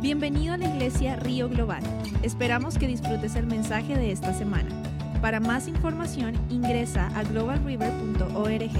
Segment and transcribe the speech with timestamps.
[0.00, 1.82] Bienvenido a la iglesia Río Global.
[2.22, 4.68] Esperamos que disfrutes el mensaje de esta semana.
[5.22, 8.70] Para más información ingresa a globalriver.org.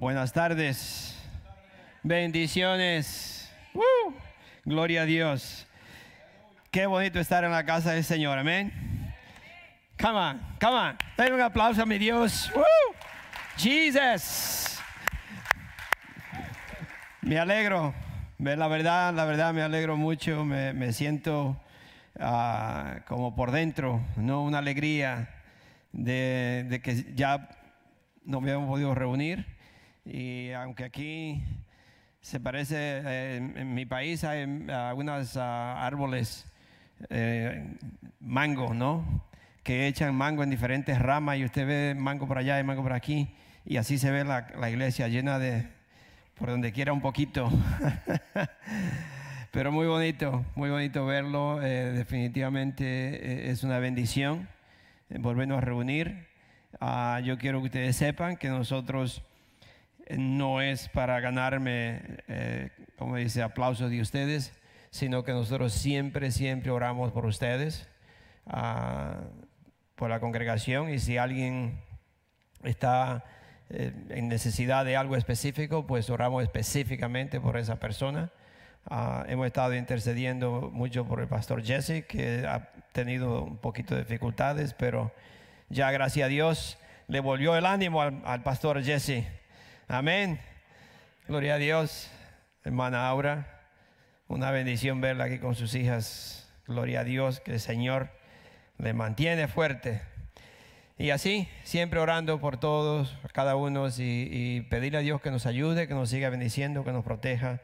[0.00, 1.14] Buenas tardes.
[2.02, 3.52] Bendiciones.
[3.74, 4.14] ¡Woo!
[4.64, 5.66] Gloria a Dios.
[6.70, 8.38] Qué bonito estar en la casa del Señor.
[8.38, 8.72] Amén.
[10.00, 10.96] Come on, come on.
[11.18, 12.50] Denle un aplauso a mi Dios.
[12.54, 12.64] ¡Woo!
[13.58, 14.61] Jesus.
[17.22, 17.94] Me alegro.
[18.40, 20.44] La verdad, la verdad me alegro mucho.
[20.44, 21.56] Me, me siento
[22.18, 24.42] ah, como por dentro, ¿no?
[24.42, 25.28] Una alegría
[25.92, 27.48] de, de que ya
[28.24, 29.46] nos habíamos podido reunir.
[30.04, 31.44] Y aunque aquí
[32.20, 36.44] se parece, eh, en, mi país hay algunos ah, árboles
[37.08, 37.76] eh,
[38.18, 39.24] mango, ¿no?
[39.62, 42.94] Que echan mango en diferentes ramas y usted ve mango por allá y mango por
[42.94, 43.32] aquí.
[43.64, 45.68] Y así se ve la, la iglesia llena de,
[46.34, 47.50] por donde quiera un poquito.
[49.52, 51.62] Pero muy bonito, muy bonito verlo.
[51.62, 54.48] Eh, definitivamente eh, es una bendición
[55.10, 56.26] eh, volvernos a reunir.
[56.80, 59.22] Ah, yo quiero que ustedes sepan que nosotros
[60.08, 62.02] no es para ganarme,
[62.98, 64.52] como dice, aplausos de ustedes,
[64.90, 67.88] sino que nosotros siempre, siempre oramos por ustedes,
[68.46, 69.20] ah,
[69.96, 70.90] por la congregación.
[70.90, 71.78] Y si alguien
[72.62, 73.24] está
[73.72, 78.30] eh, en necesidad de algo específico, pues oramos específicamente por esa persona.
[78.88, 84.02] Ah, hemos estado intercediendo mucho por el pastor Jesse, que ha tenido un poquito de
[84.02, 85.12] dificultades, pero
[85.68, 86.78] ya gracias a Dios
[87.08, 89.26] le volvió el ánimo al, al pastor Jesse.
[89.88, 90.40] Amén.
[91.26, 92.10] Gloria a Dios.
[92.64, 93.60] Hermana Aura,
[94.28, 96.48] una bendición verla aquí con sus hijas.
[96.66, 98.10] Gloria a Dios, que el Señor
[98.78, 100.02] le mantiene fuerte.
[100.98, 105.46] Y así, siempre orando por todos, cada uno, y, y pedirle a Dios que nos
[105.46, 107.60] ayude, que nos siga bendiciendo, que nos proteja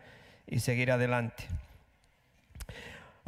[0.46, 1.44] y seguir adelante.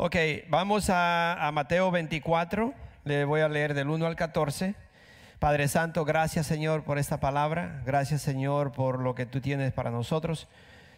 [0.02, 0.16] Ok,
[0.48, 2.72] vamos a, Mateo 24,
[3.04, 4.74] le voy a leer del 1 al 14.
[5.38, 9.90] Padre Santo, gracias Señor por esta palabra, gracias Señor por lo que tú tienes para
[9.90, 10.48] nosotros,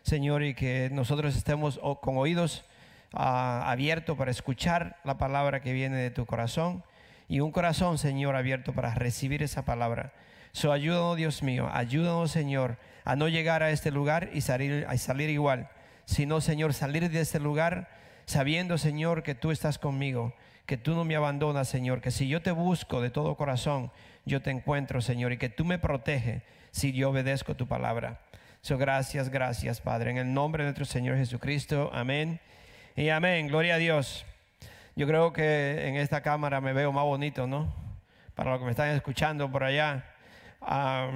[0.03, 2.65] Señor, y que nosotros estemos con oídos
[3.13, 6.85] ah, abiertos para escuchar la palabra que viene de tu corazón
[7.33, 10.13] y un corazón, Señor, abierto para recibir esa palabra.
[10.53, 12.77] So, ayúdanos, Dios mío, ayúdanos, Señor,
[13.07, 15.71] a no llegar a este lugar y salir, a salir igual,
[16.05, 17.89] sino, Señor, salir de este lugar
[18.27, 20.35] sabiendo, Señor, que tú estás conmigo,
[20.67, 23.91] que tú no me abandonas, Señor, que si yo te busco de todo corazón,
[24.27, 28.21] yo te encuentro, Señor, y que tú me proteges si yo obedezco tu palabra.
[28.61, 32.41] So, gracias, gracias, Padre, en el nombre de nuestro Señor Jesucristo, amén
[32.95, 34.27] y amén, gloria a Dios.
[34.95, 37.75] Yo creo que en esta cámara me veo más bonito, ¿no?
[38.35, 40.05] Para los que me están escuchando por allá.
[40.61, 41.11] Ah,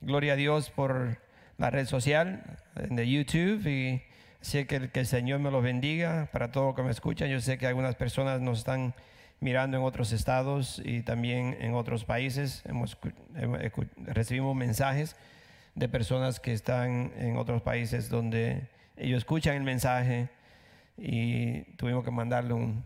[0.00, 1.18] gloria a Dios por
[1.58, 2.42] la red social
[2.74, 4.02] de YouTube y
[4.40, 7.28] sé que, el- que el Señor me los bendiga para todos los que me escuchan.
[7.28, 8.94] Yo sé que algunas personas nos están
[9.40, 12.62] mirando en otros estados y también en otros países.
[12.66, 12.96] Hemos,
[13.98, 15.14] recibimos mensajes
[15.74, 20.28] de personas que están en otros países donde ellos escuchan el mensaje
[20.96, 22.84] y tuvimos que mandarle un,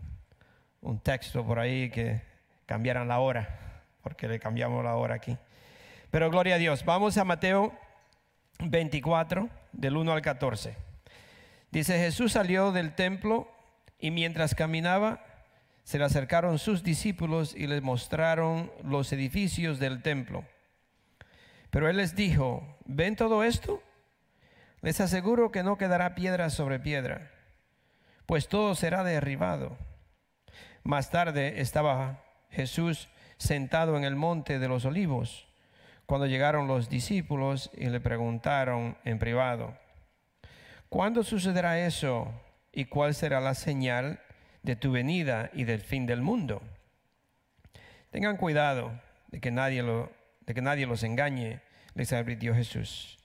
[0.81, 2.21] un texto por ahí que
[2.65, 5.37] cambiaran la hora, porque le cambiamos la hora aquí.
[6.11, 6.85] Pero gloria a Dios.
[6.85, 7.73] Vamos a Mateo
[8.59, 10.75] 24, del 1 al 14.
[11.71, 13.51] Dice, Jesús salió del templo
[13.99, 15.23] y mientras caminaba,
[15.83, 20.45] se le acercaron sus discípulos y les mostraron los edificios del templo.
[21.69, 23.81] Pero él les dijo, ¿ven todo esto?
[24.81, 27.31] Les aseguro que no quedará piedra sobre piedra,
[28.25, 29.77] pues todo será derribado.
[30.83, 35.47] Más tarde estaba Jesús sentado en el monte de los olivos,
[36.05, 39.77] cuando llegaron los discípulos y le preguntaron en privado,
[40.89, 42.31] ¿cuándo sucederá eso
[42.71, 44.19] y cuál será la señal
[44.63, 46.63] de tu venida y del fin del mundo?
[48.09, 50.11] Tengan cuidado de que nadie, lo,
[50.41, 51.61] de que nadie los engañe,
[51.93, 53.19] les advirtió Jesús.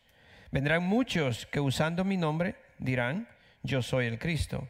[0.50, 3.26] Vendrán muchos que usando mi nombre dirán,
[3.62, 4.68] yo soy el Cristo,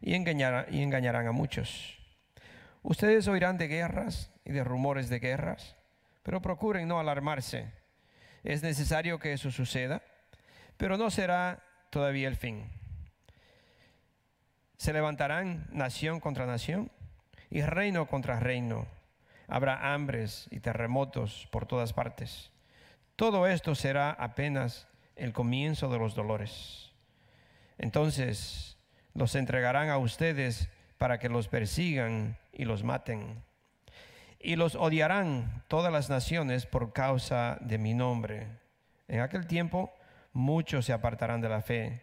[0.00, 1.99] y, y engañarán a muchos.
[2.82, 5.76] Ustedes oirán de guerras y de rumores de guerras,
[6.22, 7.72] pero procuren no alarmarse.
[8.42, 10.02] Es necesario que eso suceda,
[10.76, 12.70] pero no será todavía el fin.
[14.78, 16.90] Se levantarán nación contra nación
[17.50, 18.86] y reino contra reino.
[19.46, 22.50] Habrá hambres y terremotos por todas partes.
[23.16, 26.92] Todo esto será apenas el comienzo de los dolores.
[27.76, 28.78] Entonces
[29.12, 33.42] los entregarán a ustedes para que los persigan y los maten.
[34.38, 38.46] Y los odiarán todas las naciones por causa de mi nombre.
[39.08, 39.92] En aquel tiempo
[40.32, 42.02] muchos se apartarán de la fe,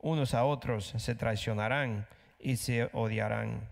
[0.00, 2.06] unos a otros se traicionarán
[2.38, 3.68] y se odiarán.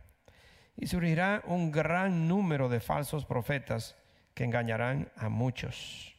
[0.77, 3.97] Y surgirá un gran número de falsos profetas
[4.35, 6.15] que engañarán a muchos.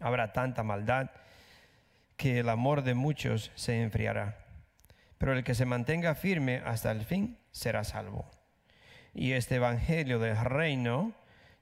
[0.00, 1.10] Habrá tanta maldad
[2.16, 4.38] que el amor de muchos se enfriará.
[5.18, 8.30] Pero el que se mantenga firme hasta el fin será salvo.
[9.14, 11.12] Y este Evangelio del reino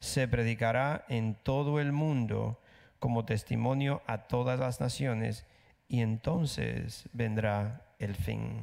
[0.00, 2.58] se predicará en todo el mundo
[2.98, 5.44] como testimonio a todas las naciones
[5.88, 8.62] y entonces vendrá el fin.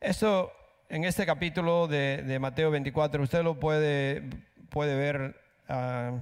[0.00, 0.52] Esto
[0.88, 4.22] en este capítulo de, Mateo 24, usted lo puede,
[4.70, 6.18] puede ver, ah,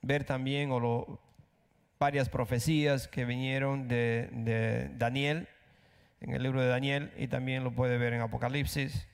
[0.00, 1.20] ver también o lo,
[1.98, 5.48] varias profecías que vinieron de, Daniel,
[6.22, 9.06] en el libro de Daniel, y también lo puede ver en Apocalipsis.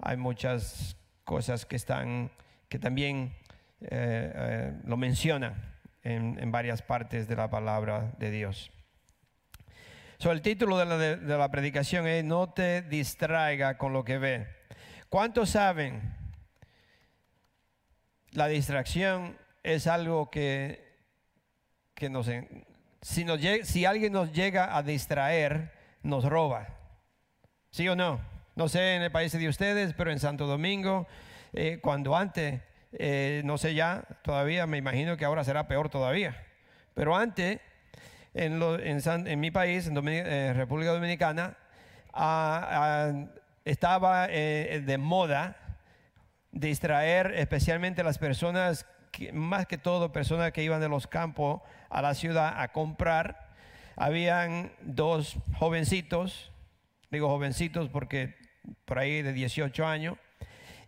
[0.00, 2.30] Hay muchas cosas que están,
[2.68, 3.34] que también
[3.80, 5.54] eh, eh, lo mencionan
[6.02, 8.70] en, varias partes de la palabra de Dios.
[10.18, 14.18] So, el título de la, de la predicación es No te distraiga con lo que
[14.18, 14.46] ve.
[15.08, 16.14] ¿Cuántos saben?
[18.32, 20.88] La distracción es algo que
[21.98, 22.30] que nos,
[23.02, 25.72] si, nos, si alguien nos llega a distraer,
[26.04, 26.68] nos roba.
[27.72, 28.20] ¿Sí o no?
[28.58, 31.06] No sé en el país de ustedes, pero en Santo Domingo,
[31.52, 32.60] eh, cuando antes,
[32.90, 36.44] eh, no sé ya, todavía me imagino que ahora será peor todavía.
[36.92, 37.60] Pero antes,
[38.34, 38.58] en,
[39.38, 41.56] mi país, en eh, República Dominicana,
[42.12, 43.26] ah, ah,
[43.64, 45.56] estaba de moda
[46.50, 48.86] distraer especialmente las personas
[49.32, 53.50] más que todo personas que iban de los campos a la ciudad a comprar.
[53.94, 56.50] Habían dos jovencitos,
[57.12, 58.47] digo jovencitos porque
[58.84, 60.16] por ahí de 18 años,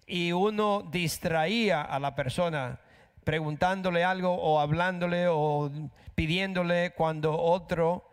[0.07, 2.81] y uno distraía a la persona
[3.25, 5.71] preguntándole algo o hablándole o
[6.15, 8.11] pidiéndole cuando otro,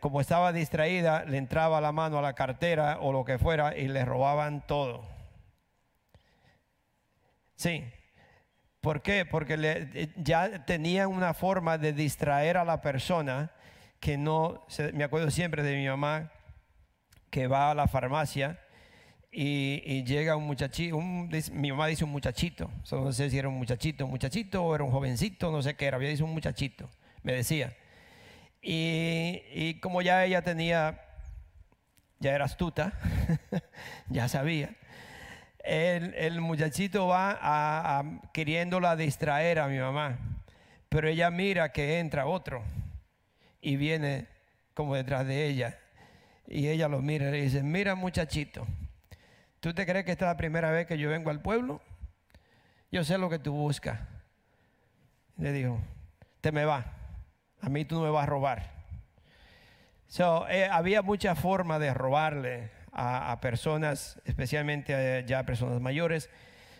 [0.00, 3.88] como estaba distraída, le entraba la mano a la cartera o lo que fuera y
[3.88, 5.04] le robaban todo.
[7.56, 7.84] Sí,
[8.86, 9.24] ¿Por qué?
[9.26, 13.50] Porque eh, ya tenían una forma de distraer a la persona
[13.98, 16.30] que no, me acuerdo siempre de mi mamá
[17.36, 18.58] que va a la farmacia
[19.30, 24.06] y, llega un muchachito, mi mamá dice un muchachito, no sé si era un muchachito,
[24.06, 26.88] un muchachito o era un jovencito, no sé qué era, había dicho un muchachito,
[27.22, 27.76] me decía.
[28.62, 30.98] Y, como ya ella tenía,
[32.20, 32.94] ya era astuta,
[34.08, 34.74] ya sabía,
[35.58, 38.02] el, muchachito va a,
[38.32, 40.16] queriéndola distraer a mi mamá,
[40.88, 42.64] pero ella mira que entra otro
[43.60, 44.26] y viene
[44.72, 45.78] como detrás de ella.
[46.48, 48.66] Y ella lo mira y le dice, mira muchachito,
[49.60, 51.80] ¿tú te crees que esta es la primera vez que yo vengo al pueblo?
[52.92, 54.00] Yo sé lo que tú buscas.
[55.38, 55.80] Le digo,
[56.40, 56.92] te me va,
[57.60, 58.76] a mí tú no me vas a robar.
[60.06, 66.30] So, eh, había muchas formas de robarle a, personas, especialmente ya personas mayores.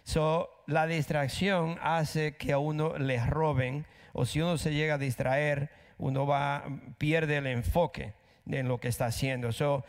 [0.04, 4.98] So, la distracción hace que a uno le roben o si uno se llega a
[4.98, 6.64] distraer, uno va,
[6.98, 8.14] pierde el enfoque
[8.50, 9.52] en lo que está haciendo.
[9.52, 9.84] So,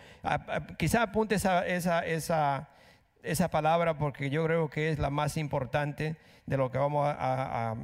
[0.77, 2.69] quizá apunte esa, esa, esa,
[3.23, 6.15] esa, palabra porque yo creo que es la más importante
[6.45, 7.75] de lo que vamos a,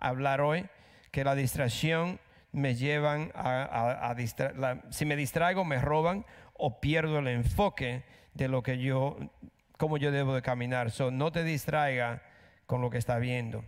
[0.00, 0.66] hablar hoy,
[1.10, 2.20] que la distracción
[2.52, 8.04] me llevan a, distraer, si me distraigo me roban o pierdo el enfoque
[8.34, 9.16] de lo que yo,
[9.76, 10.90] cómo yo debo de caminar.
[10.90, 12.22] So, no te distraiga
[12.66, 13.64] con lo que está viendo.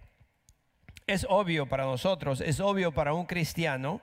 [1.06, 4.00] Es obvio para nosotros, es obvio para un cristiano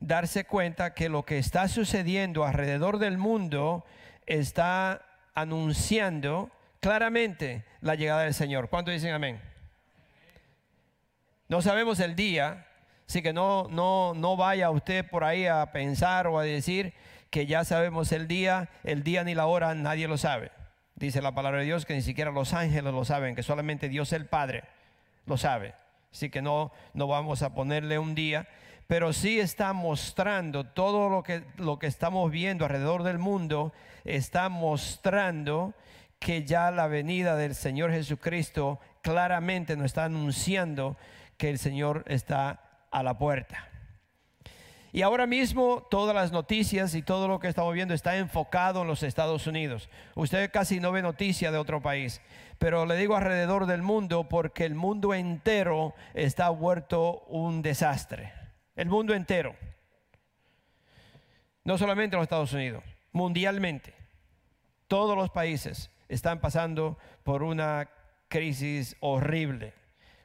[0.00, 3.84] darse cuenta que lo que está sucediendo alrededor del mundo
[4.26, 5.02] está
[5.34, 6.50] anunciando
[6.80, 8.68] claramente la llegada del Señor.
[8.68, 9.40] ¿Cuánto dicen amén?
[11.48, 12.66] No sabemos el día,
[13.08, 16.92] así que no, no, no vaya usted por ahí a pensar o a decir,
[17.30, 20.50] que ya sabemos el día, el día ni la hora nadie lo sabe.
[20.94, 24.12] Dice la palabra de Dios que ni siquiera los ángeles lo saben, que solamente Dios
[24.12, 24.64] el Padre
[25.26, 25.74] lo sabe.
[26.12, 28.48] Así que no, no vamos a ponerle un día,
[28.88, 34.48] pero sí está mostrando todo lo que, lo que estamos viendo alrededor del mundo, está
[34.48, 35.74] mostrando
[36.18, 40.96] que ya la venida del Señor Jesucristo claramente nos está anunciando
[41.36, 43.68] que el Señor está a la puerta.
[44.90, 48.88] Y ahora mismo todas las noticias y todo lo que estamos viendo está enfocado en
[48.88, 49.90] los Estados Unidos.
[50.14, 52.22] Usted casi no ve noticia de otro país,
[52.58, 58.37] pero le digo alrededor del mundo porque el mundo entero está vuelto un desastre.
[58.78, 59.56] El mundo entero.
[61.64, 63.92] No solamente los Estados Unidos, mundialmente.
[64.86, 67.90] Todos los países están pasando por una
[68.28, 69.74] crisis horrible.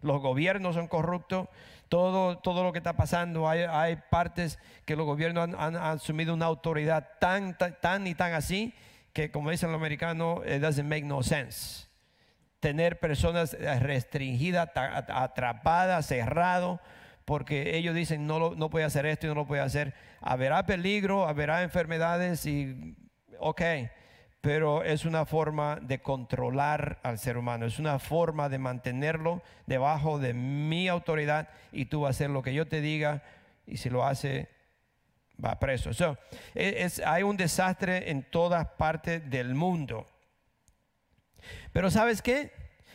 [0.03, 1.47] Los gobiernos son corruptos,
[1.89, 3.49] todo, todo lo que está pasando.
[3.49, 8.75] Hay, hay partes que los gobiernos han, asumido una autoridad tan, tan, y tan así
[9.13, 11.87] que, como dicen los americanos, it doesn't make no sense.
[12.59, 16.79] Tener personas restringidas, atrapadas, cerrado,
[17.25, 19.93] porque ellos dicen no, lo- no puede hacer esto y no lo puede hacer.
[20.21, 22.95] Habrá peligro, habrá enfermedades y,
[23.39, 23.61] ok,
[24.41, 30.19] pero es una forma de controlar al ser humano, es una forma de mantenerlo debajo
[30.19, 33.23] de mi autoridad y tú vas a hacer lo que yo te diga
[33.65, 34.49] y si lo hace
[35.43, 35.93] va preso.
[35.93, 36.17] So,
[36.53, 40.07] es- es- hay un desastre en todas partes del mundo.
[41.71, 42.51] Pero ¿sabes qué?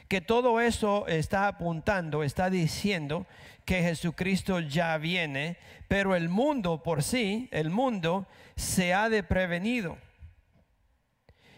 [0.08, 3.26] Que todo eso está apuntando, está diciendo
[3.64, 9.98] que Jesucristo ya viene, pero el mundo por sí, el mundo se ha de prevenido.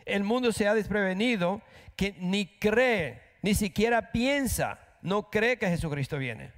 [0.04, 1.62] El mundo se ha desprevenido
[1.94, 6.52] que ni cree, ni siquiera piensa, no cree que Jesucristo viene.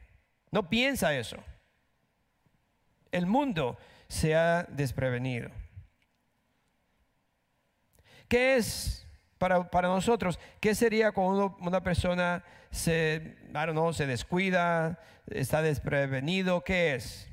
[0.50, 1.36] No piensa eso.
[3.10, 3.76] El mundo
[4.08, 5.50] se ha desprevenido.
[8.28, 9.01] ¿Qué es
[9.48, 10.38] para, nosotros?
[10.60, 16.62] ¿Qué sería cuando una persona se, know, se descuida, está desprevenido?
[16.62, 17.28] ¿Qué es?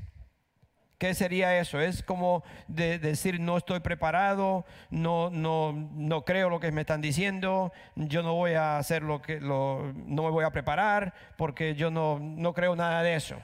[0.98, 1.80] ¿Qué sería eso?
[1.80, 7.00] Es como de decir no estoy preparado, no, no, no creo lo que me están
[7.00, 11.90] diciendo, yo no voy a hacer lo que no me voy a preparar porque yo
[11.90, 13.38] no, no creo nada de eso.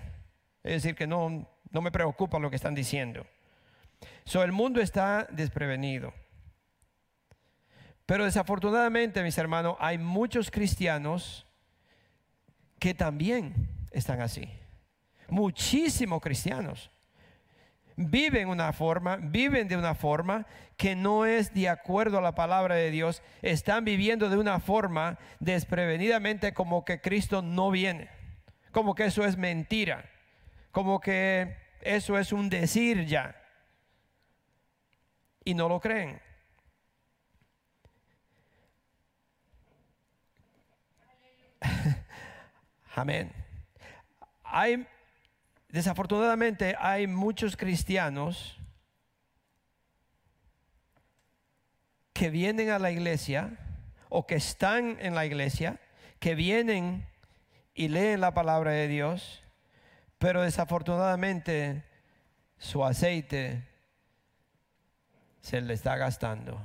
[0.64, 3.26] Es decir, que no, no me preocupa lo que están diciendo.
[4.26, 6.14] So, el mundo está desprevenido.
[8.06, 11.48] Pero desafortunadamente, mis hermanos, hay muchos cristianos
[12.80, 14.50] que también están así.
[15.28, 16.92] Muchísimos cristianos
[17.96, 20.46] viven una forma, viven de una forma
[20.78, 25.18] que no es de acuerdo a la palabra de Dios, están viviendo de una forma
[25.40, 28.10] desprevenidamente como que Cristo no viene,
[28.72, 30.10] como que eso es mentira,
[30.72, 33.42] como que eso es un decir ya.
[35.46, 36.20] Y no lo creen.
[42.96, 43.32] Amén.
[44.44, 44.88] Hay
[45.76, 48.58] Desafortunadamente hay muchos cristianos
[52.14, 53.58] que vienen a la iglesia
[54.08, 55.82] o que están en la iglesia,
[56.20, 57.06] que vienen
[57.74, 59.44] y leen la palabra de Dios,
[60.18, 61.84] pero desafortunadamente
[62.58, 63.68] su aceite
[65.42, 66.62] se le está gastando.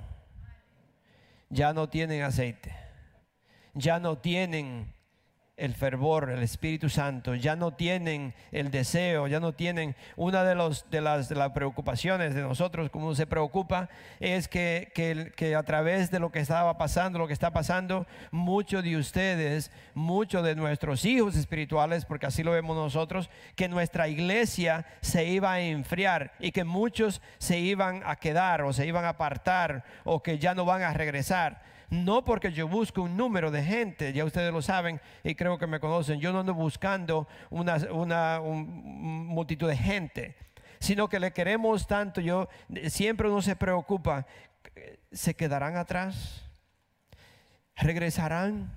[1.49, 2.73] Ya no tienen aceite,
[3.75, 4.93] ya no tienen
[5.61, 10.55] el fervor, el Espíritu Santo, ya no tienen el deseo, ya no tienen una de,
[10.55, 15.55] los, de, las, de las preocupaciones de nosotros, como se preocupa, es que, que, que
[15.55, 20.43] a través de lo que estaba pasando, lo que está pasando, muchos de ustedes, muchos
[20.45, 25.61] de nuestros hijos espirituales, porque así lo vemos nosotros, que nuestra iglesia se iba a
[25.61, 30.39] enfriar y que muchos se iban a quedar o se iban a apartar o que
[30.39, 31.70] ya no van a regresar.
[31.91, 35.67] No porque yo busco un número de gente, ya ustedes lo saben y creo que
[35.67, 40.37] me conocen, yo no ando buscando una, una un- multitud de gente,
[40.79, 42.49] sino que le queremos tanto, yo
[42.87, 44.25] siempre uno se preocupa,
[45.11, 46.45] ¿se quedarán atrás?
[47.77, 48.73] ¿Regresarán?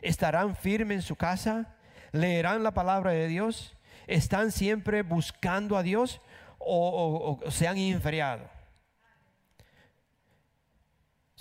[0.00, 1.76] ¿Estarán firmes en su casa?
[2.12, 3.76] ¿Leerán la palabra de Dios?
[4.06, 6.20] ¿Están siempre buscando a Dios
[6.58, 8.48] o se han enfriado?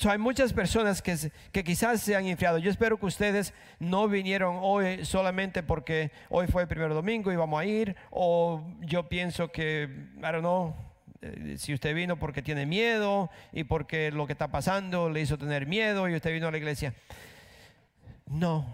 [0.01, 1.15] So, hay muchas personas que,
[1.51, 2.57] que quizás se han enfriado.
[2.57, 7.35] Yo espero que ustedes no vinieron hoy solamente porque hoy fue el primer domingo y
[7.35, 7.95] vamos a ir.
[8.09, 10.75] O yo pienso que, I don't know,
[11.21, 15.37] eh, si usted vino porque tiene miedo y porque lo que está pasando le hizo
[15.37, 16.95] tener miedo y usted vino a la iglesia.
[18.25, 18.65] No,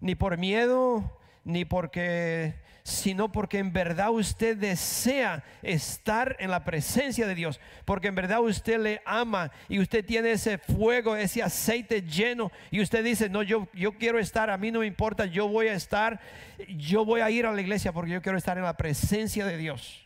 [0.00, 7.26] ni por miedo, ni porque, sino porque en verdad usted desea estar en la presencia
[7.26, 12.02] de Dios, porque en verdad usted le ama y usted tiene ese fuego, ese aceite
[12.02, 15.48] lleno y usted dice, no, yo, yo quiero estar, a mí no me importa, yo
[15.48, 16.20] voy a estar,
[16.68, 19.56] yo voy a ir a la iglesia porque yo quiero estar en la presencia de
[19.56, 20.05] Dios.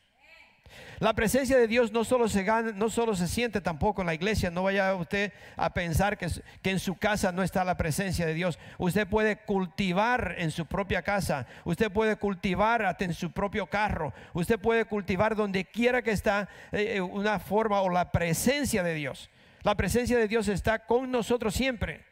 [1.01, 4.13] La presencia de Dios no solo se gana, no solo se siente tampoco en la
[4.13, 4.51] iglesia.
[4.51, 6.29] No vaya usted a pensar que,
[6.61, 8.59] que en su casa no está la presencia de Dios.
[8.77, 11.47] Usted puede cultivar en su propia casa.
[11.65, 14.13] Usted puede cultivar hasta en su propio carro.
[14.35, 19.31] Usted puede cultivar donde quiera que está eh, una forma o la presencia de Dios.
[19.63, 22.05] La presencia de Dios está con nosotros siempre.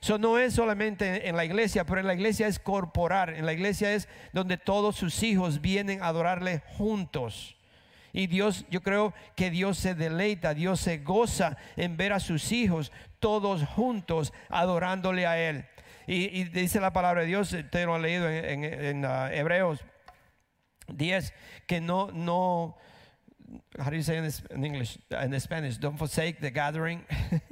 [0.00, 3.34] Eso no es solamente en la iglesia, pero en la iglesia es corporal.
[3.34, 7.56] En la iglesia es donde todos sus hijos vienen a adorarle juntos.
[8.16, 12.50] Y Dios, yo creo que Dios se deleita, Dios se goza en ver a sus
[12.50, 15.66] hijos todos juntos adorándole a Él.
[16.06, 19.84] Y, dice la palabra de Dios, usted lo ha leído en, uh, Hebreos
[20.88, 21.34] 10,
[21.66, 22.78] que no, no,
[23.78, 27.04] how do you say in, English, in Spanish, don't forsake the gathering.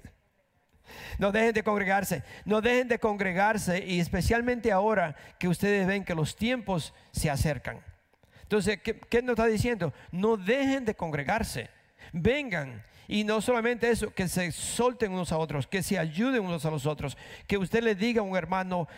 [1.18, 6.14] No dejen de congregarse, no dejen de congregarse y especialmente ahora que ustedes ven que
[6.14, 7.82] los tiempos se acercan.
[8.44, 9.92] Entonces, ¿qué, nos está diciendo?
[10.12, 11.70] No dejen de congregarse,
[12.12, 12.84] vengan.
[13.08, 16.70] Y no solamente eso, que se solten unos a otros, que se ayuden unos a
[16.70, 18.88] los otros, que usted le diga a un hermano,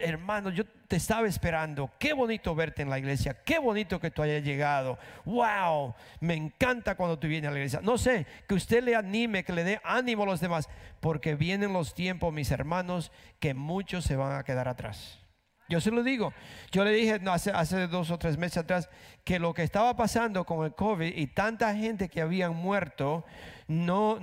[0.00, 1.90] hermano, yo te estaba esperando.
[1.98, 3.34] Qué bonito verte en la iglesia.
[3.44, 4.98] Qué bonito que tú hayas llegado.
[5.24, 7.80] Wow, me encanta cuando tú vienes a la iglesia.
[7.82, 10.68] No sé, que usted le anime, que le dé ánimo a los demás,
[11.00, 15.25] porque vienen los tiempos, mis hermanos, que muchos se van a quedar atrás.
[15.68, 16.32] Yo se lo digo.
[16.70, 18.88] Yo le dije hace, hace, dos o tres meses atrás
[19.24, 23.24] que lo que estaba pasando con el COVID y tanta gente que habían muerto,
[23.66, 24.18] no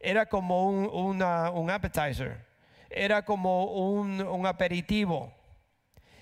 [0.00, 2.54] era como un, un appetizer
[2.94, 5.32] era como un, aperitivo.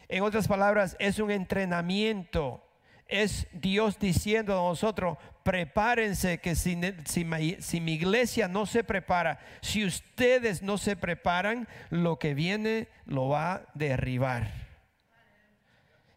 [0.08, 2.66] En otras palabras, es un entrenamiento.
[3.06, 10.62] Es Dios diciendo a nosotros, prepárense que si, mi iglesia no se prepara, si ustedes
[10.62, 14.50] no se preparan, lo que viene lo va a derribar.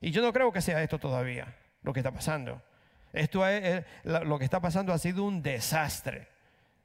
[0.02, 2.62] Y yo no creo que sea esto todavía, lo que está pasando.
[3.14, 6.28] Esto es, lo que está pasando ha sido un desastre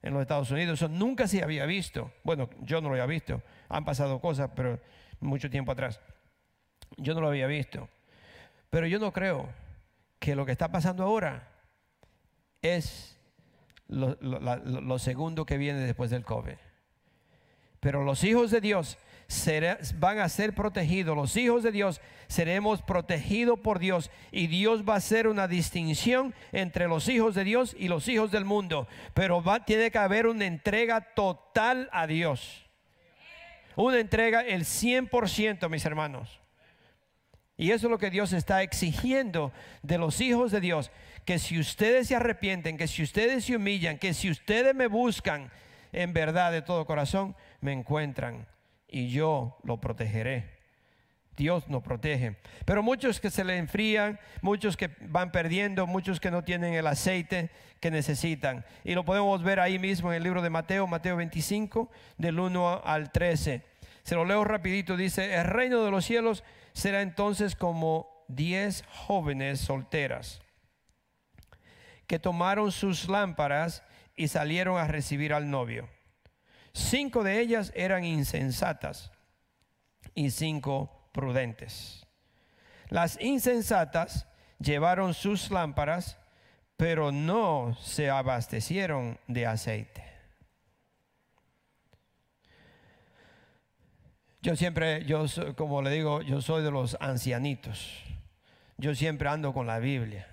[0.02, 0.78] en los Estados Unidos.
[0.78, 2.12] Eso nunca se había visto.
[2.22, 3.42] Bueno, yo no lo había visto.
[3.68, 4.80] Han pasado cosas, pero
[5.18, 6.00] mucho tiempo atrás.
[6.96, 7.88] Yo no lo había visto.
[8.70, 9.48] Pero yo no creo
[10.20, 11.49] que lo que está pasando ahora
[12.62, 13.18] es
[13.88, 16.56] lo, lo segundo que viene después del COVID.
[17.80, 18.98] Pero los hijos de Dios
[19.96, 21.16] van a ser protegidos.
[21.16, 26.34] Los hijos de Dios seremos protegidos por Dios y Dios va a hacer una distinción
[26.52, 28.88] entre los hijos de Dios y los hijos del mundo.
[29.14, 32.66] Pero va, tiene que haber una entrega total a Dios.
[33.76, 36.40] Una entrega el 100%, mis hermanos.
[37.56, 39.52] Y eso es lo que Dios está exigiendo
[39.82, 40.90] de los hijos de Dios.
[41.24, 45.50] Que si ustedes se arrepienten, que si ustedes se humillan, que si ustedes me buscan
[45.92, 48.46] en verdad de todo corazón, me encuentran
[48.88, 50.60] y yo lo protegeré.
[51.36, 52.36] Dios nos protege.
[52.66, 56.86] Pero muchos que se le enfrían, muchos que van perdiendo, muchos que no tienen el
[56.86, 58.64] aceite que necesitan.
[58.84, 62.82] Y lo podemos ver ahí mismo en el libro de Mateo, Mateo 25, del 1
[62.84, 63.62] al 13.
[64.02, 66.44] Se lo leo rapidito, dice, el reino de los cielos
[66.74, 70.42] será entonces como diez jóvenes solteras
[72.10, 73.84] que tomaron sus lámparas
[74.16, 75.88] y salieron a recibir al novio.
[76.72, 79.12] Cinco de ellas eran insensatas
[80.12, 82.04] y cinco prudentes.
[82.88, 84.26] Las insensatas
[84.58, 86.18] llevaron sus lámparas,
[86.76, 90.02] pero no se abastecieron de aceite.
[94.42, 98.02] Yo siempre, yo como le digo, yo soy de los ancianitos.
[98.78, 100.26] Yo siempre ando con la Biblia,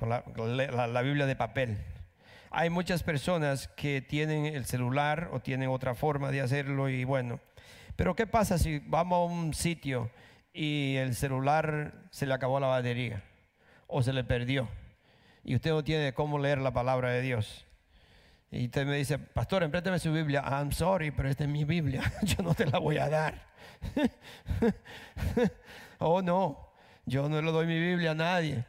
[0.00, 1.78] con la, la Biblia de papel.
[2.50, 7.38] Hay muchas personas que tienen el celular o tienen otra forma de hacerlo y bueno,
[7.94, 10.10] pero ¿qué pasa si vamos a un sitio
[10.52, 13.22] y el celular se le acabó la batería
[13.86, 14.68] o se le perdió
[15.44, 17.66] y usted no tiene cómo leer la palabra de Dios?
[18.50, 20.42] Y usted me dice, pastor, emprésteme su Biblia.
[20.44, 22.12] I'm sorry, pero esta es mi Biblia.
[22.22, 23.46] Yo no te la voy a dar.
[25.98, 26.72] oh, no.
[27.06, 28.64] Yo no le doy mi Biblia a nadie.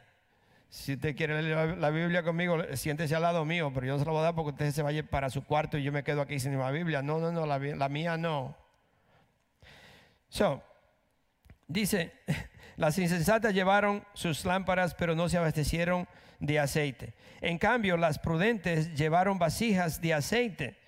[0.72, 4.06] Si usted quiere leer la Biblia conmigo, siéntese al lado mío, pero yo no se
[4.06, 6.22] lo voy a dar porque usted se vaya para su cuarto y yo me quedo
[6.22, 7.02] aquí sin la Biblia.
[7.02, 8.56] No, no, no, la, mía no.
[10.30, 10.62] So,
[11.68, 12.14] dice,
[12.76, 16.08] las insensatas llevaron sus lámparas, pero no se abastecieron
[16.40, 17.12] de aceite.
[17.42, 20.78] En cambio, las prudentes llevaron vasijas de aceite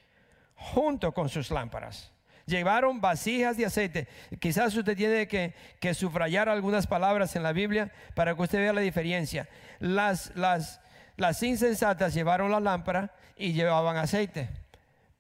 [0.55, 2.14] junto con sus lámparas
[2.47, 4.09] llevaron vasijas de aceite.
[4.41, 8.81] Quizás usted tiene que, subrayar algunas palabras en la Biblia para que usted vea la
[8.81, 9.49] diferencia.
[9.79, 10.81] Las, las,
[11.17, 14.49] las insensatas llevaron la lámpara y llevaban aceite,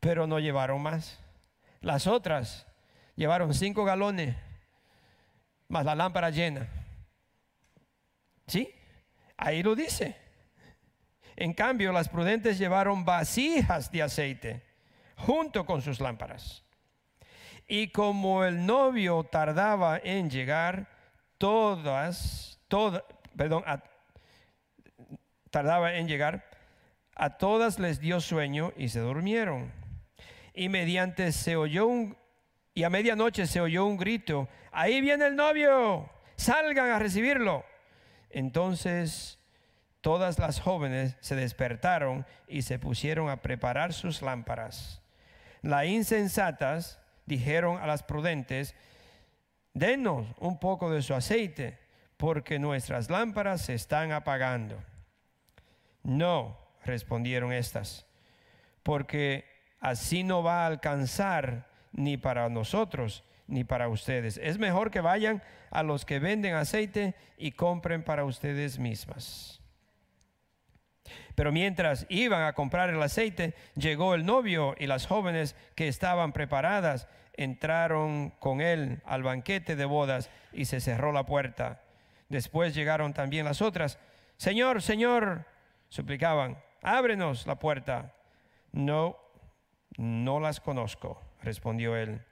[0.01, 1.19] pero no llevaron más.
[1.81, 2.67] Las otras
[3.17, 4.37] llevaron cinco galones
[5.69, 6.69] más la lámpara llena.
[8.47, 8.73] ¿Sí?
[9.37, 10.17] Ahí lo dice.
[11.37, 14.63] En cambio, las prudentes llevaron vasijas de aceite
[15.17, 16.64] junto con sus lámparas.
[17.67, 20.87] Y como el novio tardaba en llegar,
[21.39, 23.03] todas, todas,
[23.37, 23.65] perdón,
[25.51, 26.45] tardaba en llegar,
[27.15, 29.73] a todas les dio sueño y se durmieron.
[30.53, 32.17] Y mediante se oyó un,
[32.75, 37.65] y a medianoche se oyó un grito, ahí viene el novio, salgan a recibirlo.
[38.31, 39.39] Entonces
[40.01, 45.01] todas las jóvenes se despertaron y se pusieron a preparar sus lámparas.
[45.63, 48.75] Las insensatas dijeron a las prudentes,
[49.73, 51.79] denos un poco de su aceite,
[52.17, 54.83] porque nuestras lámparas se están apagando.
[56.03, 58.07] No, respondieron estas,
[58.83, 59.45] porque
[59.81, 64.39] así no va a alcanzar ni para nosotros ni para ustedes.
[64.43, 69.61] Es mejor que vayan a los que venden aceite y compren para ustedes mismas.
[71.35, 76.33] Pero mientras iban a comprar el aceite, llegó el novio y las jóvenes que estaban
[76.33, 81.83] preparadas entraron con él al banquete de bodas y se cerró la puerta.
[82.29, 83.99] Después llegaron también las otras.
[84.37, 85.45] Señor, Señor,
[85.89, 88.15] suplicaban, ábrenos la puerta.
[88.73, 89.17] No,
[89.97, 92.25] no las conozco, respondió él.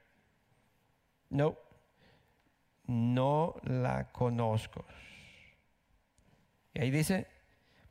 [1.30, 1.58] No,
[2.86, 4.84] no la conozco.
[6.74, 7.26] Y ahí dice,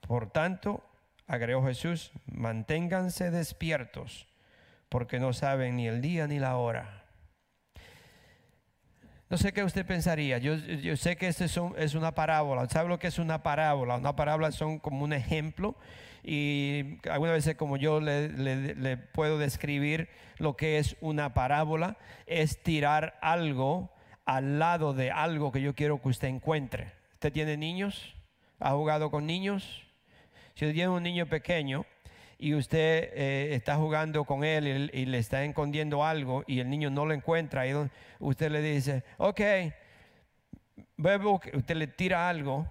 [0.08, 0.84] por tanto,
[1.32, 4.28] agregó Jesús, manténganse despiertos,
[4.90, 7.06] porque no saben ni el día ni la hora.
[9.30, 10.40] No sé qué usted pensaría.
[10.40, 10.58] Yo,
[10.98, 12.68] sé que este es, una parábola.
[12.68, 13.96] ¿Sabe lo que es una parábola?
[13.96, 15.78] Una parábola son como un ejemplo.
[16.22, 22.62] Y algunas veces como yo le, le puedo describir lo que es una parábola, es
[22.62, 23.90] tirar algo
[24.26, 26.92] al lado de algo que yo quiero que usted encuentre.
[27.14, 28.14] ¿Usted tiene niños?
[28.60, 29.91] ¿Ha jugado con niños?
[30.56, 31.86] Si usted tiene un niño pequeño,
[32.42, 36.90] y usted eh, está jugando con él y, le está escondiendo algo y el niño
[36.90, 37.76] no lo encuentra, y
[38.20, 39.42] usted le dice, ok,
[41.54, 42.68] usted le tira algo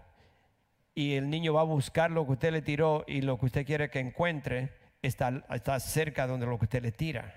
[0.93, 3.65] y el niño va a buscar lo que usted le tiró y lo que usted
[3.65, 7.33] quiere que encuentre está, está cerca donde lo que usted le tira.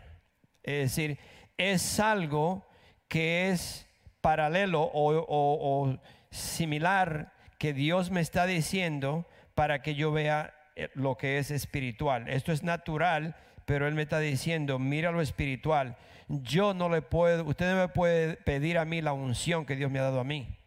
[0.63, 1.19] Es decir,
[1.55, 2.65] es algo
[3.07, 3.87] que es
[4.21, 5.99] paralelo o, o
[6.31, 12.27] similar que Dios me está diciendo para que yo vea eh, lo que es espiritual.
[12.27, 13.35] Esto es natural,
[13.65, 15.97] pero Él me está diciendo, mira lo espiritual.
[16.27, 19.91] Yo no le puedo, usted no me puede pedir a mí la unción que Dios
[19.91, 20.57] me ha dado a mí.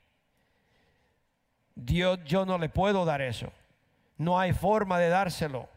[1.74, 3.52] Dios, yo no le puedo dar eso.
[4.16, 5.68] No hay forma de dárselo.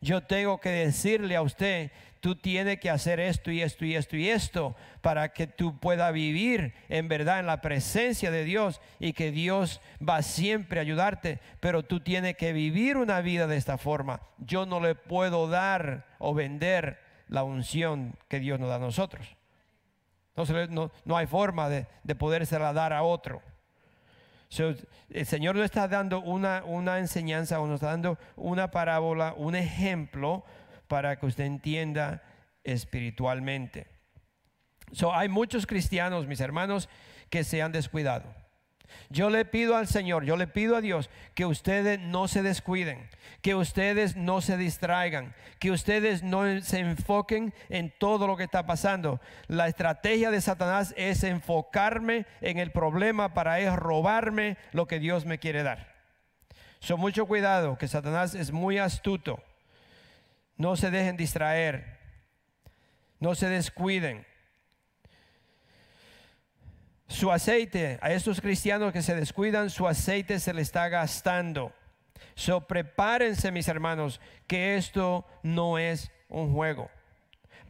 [0.00, 1.90] Yo tengo que decirle a usted,
[2.26, 6.12] tú tienes que hacer esto y esto y esto y esto para que tú puedas
[6.12, 11.38] vivir en verdad en la presencia de Dios y que Dios va siempre a ayudarte,
[11.60, 14.22] pero tú tienes que vivir una vida de esta forma.
[14.38, 19.36] Yo no le puedo dar o vender la unción que Dios nos da a nosotros.
[20.70, 23.40] No, no hay forma de, de podérsela dar a otro.
[25.10, 29.54] el Señor nos está dando una, una enseñanza o nos está dando una parábola, un
[29.54, 30.42] ejemplo
[30.88, 32.22] para que usted entienda
[32.64, 33.86] espiritualmente.
[34.92, 36.88] So, hay muchos cristianos, mis hermanos,
[37.30, 38.34] que se han descuidado.
[39.08, 43.08] Yo le pido al Señor, yo le pido a Dios que ustedes no se descuiden,
[43.42, 48.66] que ustedes no se distraigan, que ustedes no se enfoquen en todo lo que está
[48.66, 49.20] pasando.
[49.48, 55.24] La estrategia de Satanás es enfocarme en el problema para es robarme lo que Dios
[55.24, 55.94] me quiere dar.
[56.78, 59.42] So, mucho cuidado, que Satanás es muy astuto.
[60.56, 61.98] No se dejen distraer.
[63.20, 64.26] No se descuiden.
[67.08, 71.72] Su aceite, a estos cristianos que se descuidan, su aceite se le está gastando.
[72.34, 76.90] So prepárense, mis hermanos, que esto no es un juego.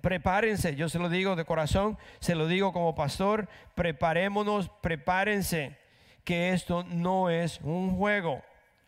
[0.00, 5.76] Prepárense, yo se lo digo de corazón, se lo digo como pastor, preparémonos, prepárense,
[6.24, 8.42] que esto no es un juego.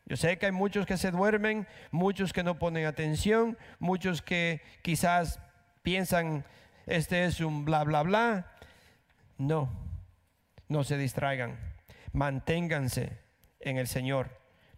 [0.08, 4.62] Yo sé que hay muchos que se duermen, muchos que no ponen atención, muchos que
[4.80, 5.38] quizás
[5.82, 6.46] piensan,
[6.86, 8.52] este es un bla, bla, bla.
[9.36, 9.70] No,
[10.66, 11.58] no se distraigan.
[12.14, 13.18] Manténganse
[13.60, 14.30] en el Señor.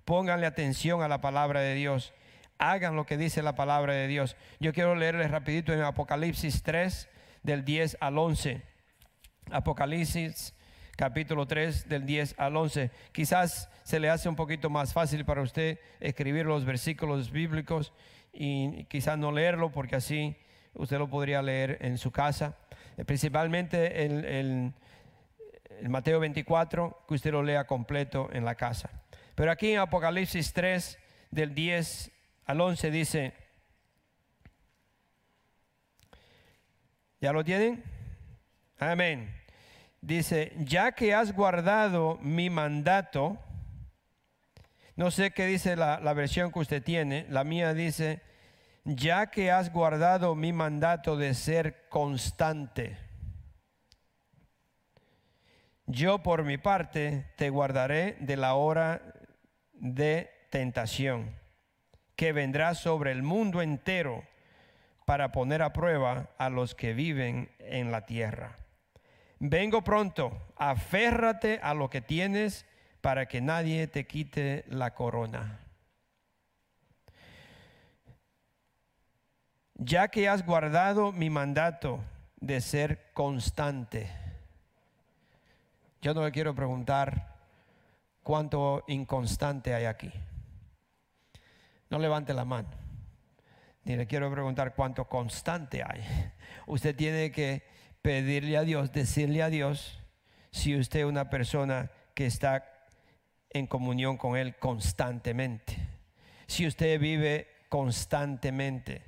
[0.05, 2.13] Pónganle atención a la palabra de Dios.
[2.59, 4.37] Hagan lo que dice la palabra de Dios.
[4.59, 7.09] Yo quiero leerles rapidito en Apocalipsis 3,
[7.45, 8.63] del 10 al 11.
[9.53, 10.55] Apocalipsis
[11.01, 12.91] capítulo 3 del 10 al 11.
[13.11, 17.95] Quizás se le hace un poquito más fácil para usted escribir los versículos bíblicos
[18.35, 20.37] y quizás no leerlo porque así
[20.75, 22.59] usted lo podría leer en su casa.
[22.99, 24.75] Eh, principalmente el,
[25.89, 28.91] Mateo 24, que usted lo lea completo en la casa.
[29.35, 30.99] Pero aquí en Apocalipsis 3
[31.31, 32.11] del 10
[32.45, 33.33] al 11 dice,
[37.23, 37.83] ¿ya lo tienen?
[38.79, 39.40] Amén
[40.01, 43.39] dice, ya que has guardado mi mandato,
[44.97, 48.23] no sé qué dice la, versión que usted tiene, la mía dice,
[48.85, 52.99] ya que has guardado mi mandato de ser constante,
[55.87, 59.03] yo por mi parte te guardaré de la hora
[59.73, 61.37] de tentación
[62.15, 64.25] que vendrá sobre el mundo entero
[65.05, 68.60] para poner a prueba a los que viven en la tierra.
[69.43, 72.67] Vengo pronto, aférrate a lo que tienes
[73.01, 75.61] para que nadie te quite la corona.
[79.77, 82.05] Ya que has guardado mi mandato
[82.39, 84.11] de ser constante.
[86.03, 87.35] Yo no le quiero preguntar
[88.23, 90.13] cuánto inconstante hay aquí.
[91.89, 92.69] No levante la mano.
[93.85, 96.05] Ni le quiero preguntar cuánto constante hay.
[96.67, 99.99] Usted tiene que pedirle a Dios, decirle a Dios,
[100.51, 102.65] si usted es una persona que está
[103.51, 105.77] en comunión con Él constantemente.
[106.47, 109.03] Si usted vive constantemente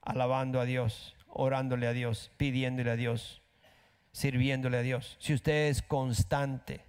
[0.00, 3.42] alabando a Dios, orándole a Dios, pidiéndole a Dios,
[4.12, 5.16] sirviéndole a Dios.
[5.20, 6.84] Si usted es constante,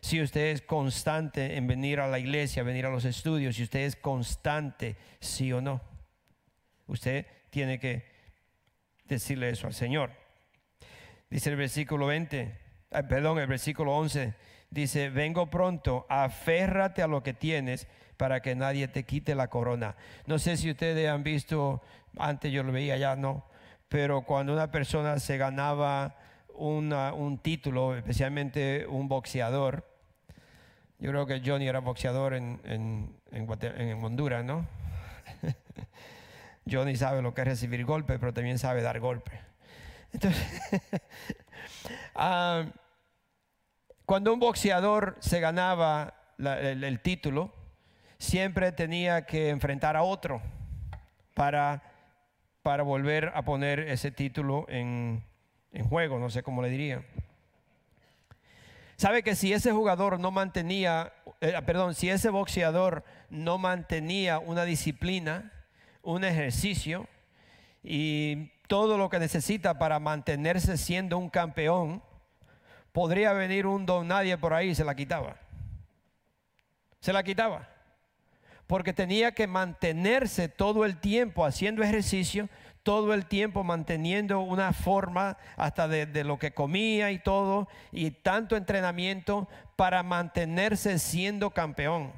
[0.00, 3.80] si usted es constante en venir a la iglesia, venir a los estudios, si usted
[3.80, 5.80] es constante, sí o no,
[6.86, 8.15] usted tiene que
[9.08, 10.10] decirle eso al Señor.
[11.30, 12.58] Dice el versículo 20,
[13.08, 14.34] perdón, el versículo 11,
[14.70, 19.96] dice, vengo pronto, aférrate a lo que tienes para que nadie te quite la corona.
[20.26, 21.82] No sé si ustedes han visto,
[22.18, 23.44] antes yo lo veía ya, no,
[23.88, 26.16] pero cuando una persona se ganaba
[26.54, 29.96] un título, especialmente un boxeador,
[30.98, 34.66] yo creo que Johnny era boxeador en, en, Honduras, ¿no?
[36.70, 39.38] Johnny sabe lo que es recibir golpes, pero también sabe dar golpes.
[40.12, 40.42] Entonces,
[42.14, 42.64] ah,
[44.04, 47.52] cuando un boxeador se ganaba el, título,
[48.18, 50.42] siempre tenía que enfrentar a otro
[51.34, 51.82] para,
[52.62, 55.24] para volver a poner ese título en,
[55.72, 57.04] en juego, no sé cómo le diría.
[58.96, 64.64] Sabe que si ese jugador no mantenía, eh, perdón, si ese boxeador no mantenía una
[64.64, 65.52] disciplina,
[66.06, 67.08] un ejercicio
[67.82, 72.00] y todo lo que necesita para mantenerse siendo un campeón,
[72.92, 75.36] podría venir un don nadie por ahí se la quitaba.
[77.00, 77.68] Se la quitaba.
[78.68, 82.48] Porque tenía que mantenerse todo el tiempo haciendo ejercicio,
[82.84, 88.56] todo el tiempo manteniendo una forma hasta de, lo que comía y todo, y tanto
[88.56, 92.12] entrenamiento para mantenerse siendo campeón.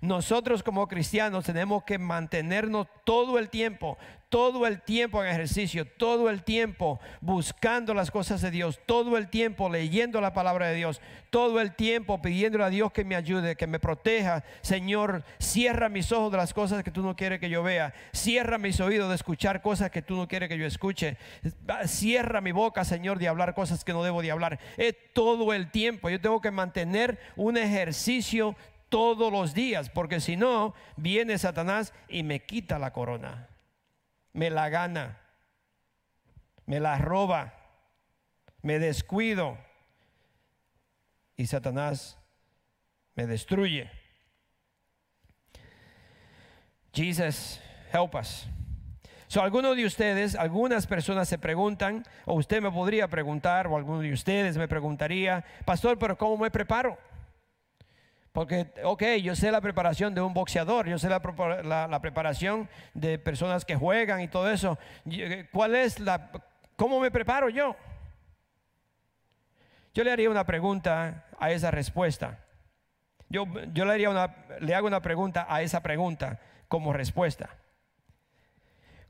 [0.00, 3.98] Nosotros como cristianos tenemos que mantenernos todo el tiempo,
[4.34, 9.28] todo el tiempo en ejercicio, todo el tiempo buscando las cosas de Dios, todo el
[9.28, 13.54] tiempo leyendo la palabra de Dios, todo el tiempo pidiéndole a Dios que me ayude,
[13.54, 14.42] que me proteja.
[14.60, 18.58] Señor, cierra mis ojos de las cosas que tú no quieres que yo vea, cierra
[18.58, 21.16] mis oídos de escuchar cosas que tú no quieres que yo escuche,
[21.86, 24.58] cierra mi boca, Señor, de hablar cosas que no debo de hablar.
[24.76, 26.10] Es todo el tiempo.
[26.10, 28.56] Yo tengo que mantener un ejercicio
[28.94, 33.48] todos los días, porque si no, viene Satanás y me quita la corona,
[34.32, 35.18] me la gana,
[36.64, 37.54] me la roba,
[38.62, 39.58] me descuido
[41.36, 42.20] y Satanás
[43.16, 43.90] me destruye.
[46.92, 47.60] Jesus,
[47.92, 48.46] help us.
[49.26, 54.02] So, algunos de ustedes, algunas personas se preguntan, o usted me podría preguntar, o alguno
[54.02, 56.96] de ustedes me preguntaría, pastor, pero ¿cómo me preparo?
[58.34, 61.20] Porque, ok, yo sé la preparación de un boxeador, yo sé la,
[62.00, 64.76] preparación de personas que juegan y todo eso.
[65.08, 66.32] Eh, ¿Cuál es la,
[66.74, 67.76] cómo me preparo yo?
[69.94, 72.40] Yo le haría una pregunta a esa respuesta.
[73.28, 77.50] Yo, yo le, haría una, le hago una pregunta a esa pregunta como respuesta.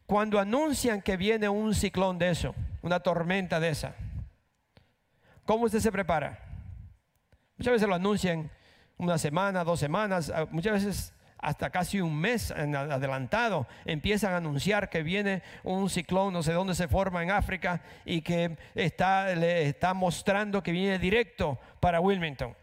[0.04, 3.94] Cuando anuncian que viene un ciclón de eso, una tormenta de esa,
[5.46, 6.40] ¿cómo usted se prepara?
[7.56, 8.50] Muchas veces lo anuncian
[8.96, 14.88] una semana, dos semanas, ah, muchas veces hasta casi un mes adelantado, empiezan a anunciar
[14.88, 19.68] que viene un ciclón, no sé dónde se forma en África, y que está, le
[19.68, 22.56] está mostrando que viene directo para Wilmington.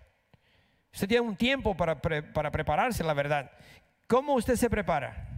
[0.91, 3.51] Usted tiene un tiempo para, para prepararse, la verdad.
[4.07, 5.30] ¿Cómo usted se prepara?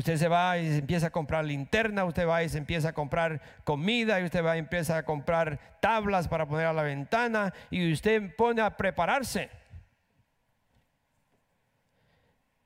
[0.00, 2.92] Usted se va y se empieza a comprar linterna, usted va y se empieza a
[2.94, 7.52] comprar comida, y usted va y empieza a comprar tablas para poner a la ventana,
[7.68, 9.50] y usted pone a prepararse.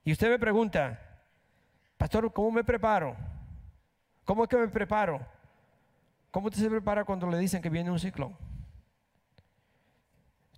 [0.05, 1.01] Y usted me pregunta,
[1.97, 3.16] pastor, ¿cómo me preparo?
[4.25, 5.20] ¿Cómo es que me preparo?
[6.31, 8.37] ¿Cómo usted se prepara cuando le dicen que viene un ciclón?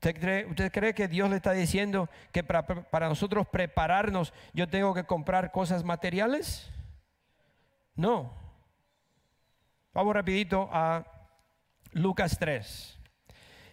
[0.06, 5.50] ¿Usted cree, que Dios le está diciendo que para, nosotros prepararnos yo tengo que comprar
[5.50, 6.70] cosas materiales?
[7.96, 8.32] No.
[9.92, 11.04] Vamos rapidito a
[11.90, 12.98] Lucas 3.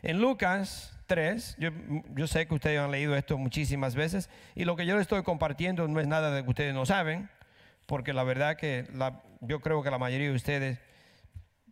[0.02, 4.88] En Lucas 3, yo, sé que ustedes han leído esto muchísimas veces y lo que
[4.88, 7.30] yo les estoy compartiendo no es nada de que ustedes no saben,
[7.86, 8.88] porque la verdad que
[9.41, 10.80] yo creo que la mayoría de ustedes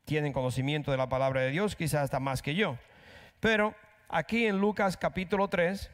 [0.05, 2.77] tienen conocimiento de la palabra de Dios, quizás hasta más que yo.
[3.39, 3.73] Pero
[4.11, 5.89] aquí en Lucas capítulo 3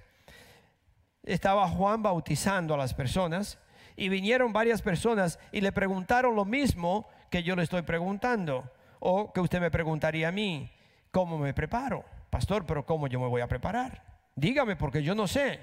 [1.23, 3.59] estaba Juan bautizando a las personas
[3.95, 9.31] y vinieron varias personas y le preguntaron lo mismo que yo le estoy preguntando o
[9.31, 10.71] que usted me preguntaría a mí,
[11.11, 12.03] ¿cómo me preparo?
[12.29, 14.03] Pastor, pero ¿cómo yo me voy a preparar?
[14.35, 15.59] Dígame porque yo no sé.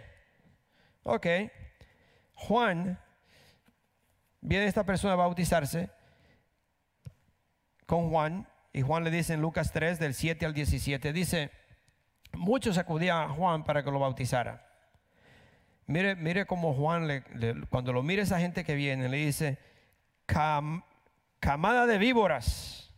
[1.03, 1.27] Ok,
[2.35, 2.99] Juan,
[4.41, 5.91] viene esta persona a bautizarse
[7.87, 11.51] con Juan y Juan le dice en Lucas 3 del 7 al 17, dice,
[12.37, 14.67] muchos acudían a Juan para que lo bautizara.
[15.87, 17.23] Mire, mire cómo Juan, le,
[17.69, 19.59] cuando lo mire esa gente que viene, le dice,
[21.41, 22.91] camada de víboras,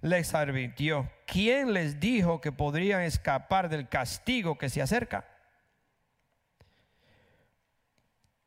[0.00, 5.26] les advirtió, ¿quién les dijo que podrían escapar del castigo que se acerca?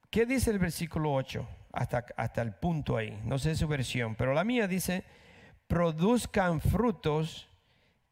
[0.10, 1.48] ¿Qué dice el versículo 8?
[1.74, 5.04] Hasta, hasta el punto ahí, no sé su versión, pero la mía dice,
[5.68, 7.50] produzcan frutos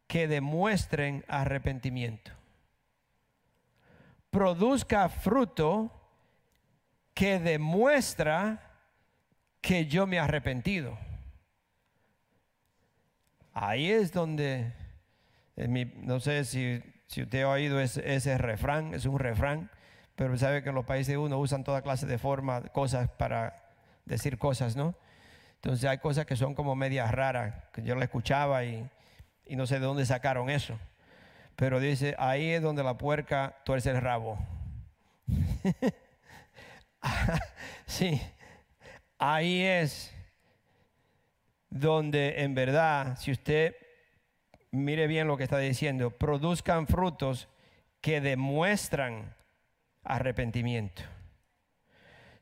[0.08, 2.32] que demuestren arrepentimiento
[4.36, 5.90] produzca fruto
[7.14, 8.60] que demuestra
[9.62, 10.98] que yo me he arrepentido.
[13.54, 14.74] Ahí es donde,
[15.56, 19.72] no sé si, si, usted ha oído ese, ese, refrán, es un refrán,
[20.18, 23.72] pero sabe que en los países de uno usan toda clase de forma, cosas para
[24.04, 24.96] decir cosas, ¿no?
[25.54, 28.86] Entonces hay cosas que son como medias raras, que yo la escuchaba y,
[29.46, 30.78] y no sé de dónde sacaron eso.
[31.56, 34.40] Pero dice, ahí es donde la puerca tuerce el rabo.
[37.86, 38.22] sí,
[39.18, 40.14] ahí es
[41.70, 43.76] donde en verdad, si usted
[44.72, 47.48] mire bien lo que está diciendo, produzcan frutos
[48.02, 49.34] que demuestran
[50.04, 51.04] arrepentimiento.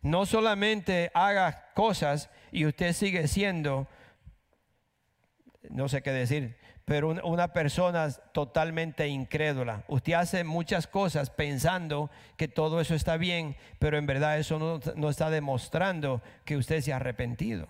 [0.01, 3.87] No solamente haga cosas y usted sigue siendo,
[5.69, 9.83] no sé qué decir, pero una persona totalmente incrédula.
[9.87, 15.09] Usted hace muchas cosas pensando que todo eso está bien, pero en verdad eso no,
[15.09, 17.67] está demostrando que usted se ha arrepentido.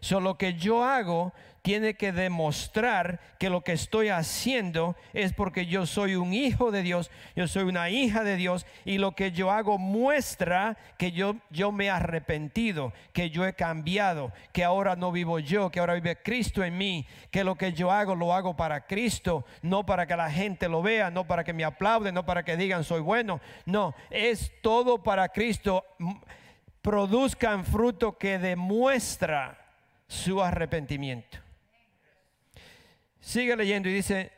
[0.00, 5.86] Solo que yo hago tiene que demostrar que lo que estoy haciendo es porque yo
[5.86, 9.50] soy un hijo de Dios, yo soy una hija de Dios y lo que yo
[9.50, 15.12] hago muestra que yo, yo me he arrepentido, que yo he cambiado, que ahora no
[15.12, 18.56] vivo yo, que ahora vive Cristo en mí, que lo que yo hago lo hago
[18.56, 22.24] para Cristo, no para que la gente lo vea, no para que me aplauden, no
[22.24, 25.84] para que digan soy bueno, no, es todo para Cristo.
[26.82, 29.58] Produzcan fruto que demuestra
[30.08, 31.49] su arrepentimiento.
[33.20, 34.32] Sigue leyendo y dice,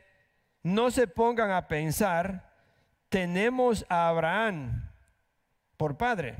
[0.62, 2.52] no se pongan a pensar,
[3.08, 4.90] tenemos a Abraham
[5.76, 6.36] por padre,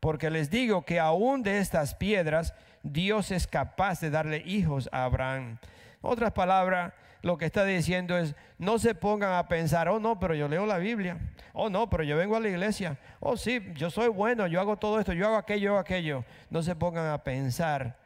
[0.00, 5.04] porque les digo que aún de estas piedras Dios es capaz de darle hijos a
[5.04, 5.58] Abraham.
[6.00, 10.34] Otras palabras, lo que está diciendo es, no se pongan a pensar, oh no, pero
[10.34, 11.18] yo leo la Biblia,
[11.52, 14.78] oh no, pero yo vengo a la iglesia, oh sí, yo soy bueno, yo hago
[14.78, 16.24] todo esto, yo hago aquello, yo hago aquello.
[16.48, 17.98] No se pongan a pensar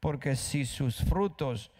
[0.00, 1.70] porque si sus frutos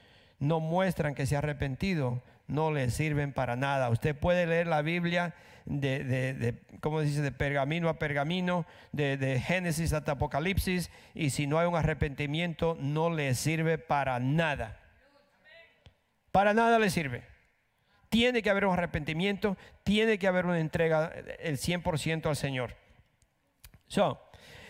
[0.43, 3.91] no muestran que se ha arrepentido, no le sirven para nada.
[3.91, 5.35] Usted puede leer la Biblia
[5.67, 11.61] de, ¿cómo dice?, de pergamino a pergamino, de, de, Génesis hasta Apocalipsis, y si no
[11.61, 14.81] hay un arrepentimiento, no le sirve para nada.
[16.33, 17.23] Para nada le sirve.
[18.09, 22.75] Tiene que haber un arrepentimiento, tiene que haber una entrega el 100% al Señor.
[23.87, 24.21] So,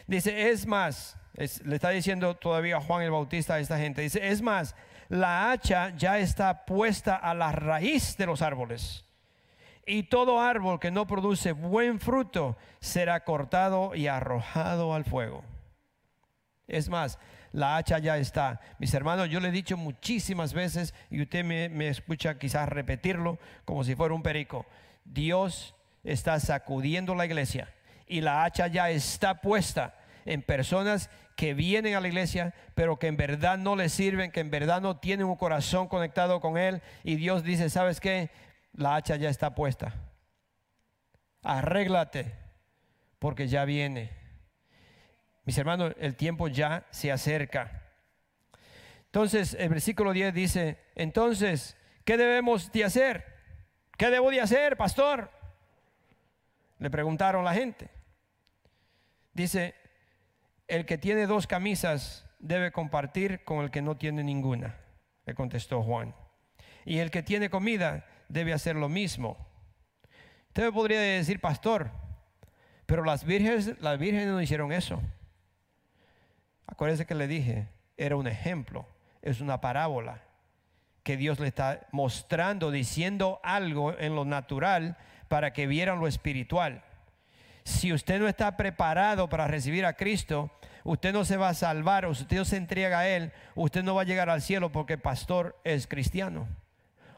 [0.06, 4.02] dice, es más, le está diciendo todavía Juan el Bautista a esta gente.
[4.02, 4.76] Dice, es más,
[5.12, 9.04] la hacha ya está puesta a la raíz de los árboles.
[9.84, 15.44] Y todo árbol que no produce buen fruto será cortado y arrojado al fuego.
[16.66, 17.18] Es más,
[17.52, 18.62] la hacha ya está.
[18.78, 23.38] Mis hermanos, yo le he dicho muchísimas veces y usted me, me escucha quizás repetirlo
[23.66, 24.64] como si fuera un perico.
[25.04, 27.68] Dios está sacudiendo la iglesia
[28.06, 29.94] y la hacha ya está puesta
[30.24, 34.40] en personas que vienen a la iglesia, pero que en verdad no le sirven, que
[34.40, 36.82] en verdad no tienen un corazón conectado con Él.
[37.04, 38.30] Y Dios dice, ¿sabes qué?
[38.72, 39.94] La hacha ya está puesta.
[41.42, 42.32] Arréglate,
[43.18, 44.10] porque ya viene.
[45.44, 47.82] Mis hermanos, el tiempo ya se acerca.
[49.06, 53.26] Entonces, el versículo 10 dice, entonces, ¿qué debemos de hacer?
[53.98, 55.30] ¿Qué debo de hacer, pastor?
[56.78, 57.90] Le preguntaron la gente.
[59.34, 59.74] Dice,
[60.68, 64.76] el que tiene dos camisas debe compartir con el que no tiene ninguna,
[65.26, 66.14] le contestó Juan.
[66.84, 69.36] Y el que tiene comida debe hacer lo mismo.
[70.48, 71.90] Usted podría decir, pastor,
[72.86, 75.00] pero las vírgenes, las vírgenes no hicieron eso.
[76.66, 78.86] Acuérdense que le dije, era un ejemplo,
[79.22, 80.22] es una parábola
[81.02, 84.96] que Dios le está mostrando, diciendo algo en lo natural
[85.28, 86.84] para que vieran lo espiritual.
[87.64, 90.50] Si usted no está preparado para recibir a Cristo,
[90.84, 93.94] usted no se va a salvar, o usted no se entrega a Él, usted no
[93.94, 96.48] va a llegar al cielo porque el pastor es cristiano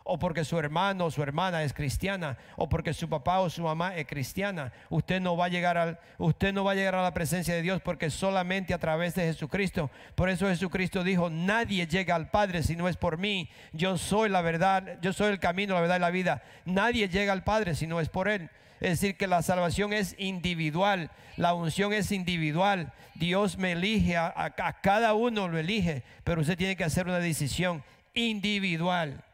[0.05, 3.62] o porque su hermano o su hermana es cristiana, o porque su papá o su
[3.62, 4.70] mamá es cristiana.
[4.90, 7.62] Usted no va a llegar al, usted no va a llegar a la presencia de
[7.62, 9.90] Dios porque solamente a través de Jesucristo.
[10.14, 13.49] Por eso Jesucristo dijo, nadie llega al Padre si no es por mí.
[13.72, 16.42] Yo soy la verdad, yo soy el camino, la verdad y la vida.
[16.66, 18.51] Nadie llega al Padre si no es por Él.
[18.85, 22.93] Es decir, que la salvación es individual, la unción es individual.
[23.14, 27.82] Dios me elige, a, cada uno lo elige, pero usted tiene que hacer una decisión
[28.12, 29.24] individual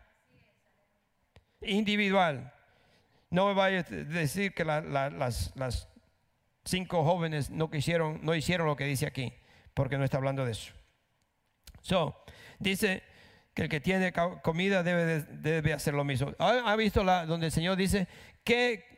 [1.62, 2.52] individual.
[3.30, 5.88] No me vaya a decir que las,
[6.64, 9.32] cinco jóvenes no, quisieron, no hicieron lo que dice aquí,
[9.74, 10.72] porque no está hablando de eso.
[11.80, 12.22] So,
[12.58, 13.02] dice
[13.54, 16.32] que el que tiene comida debe, debe hacer lo mismo.
[16.38, 18.08] ¿Ha, visto la, donde el Señor dice
[18.44, 18.89] que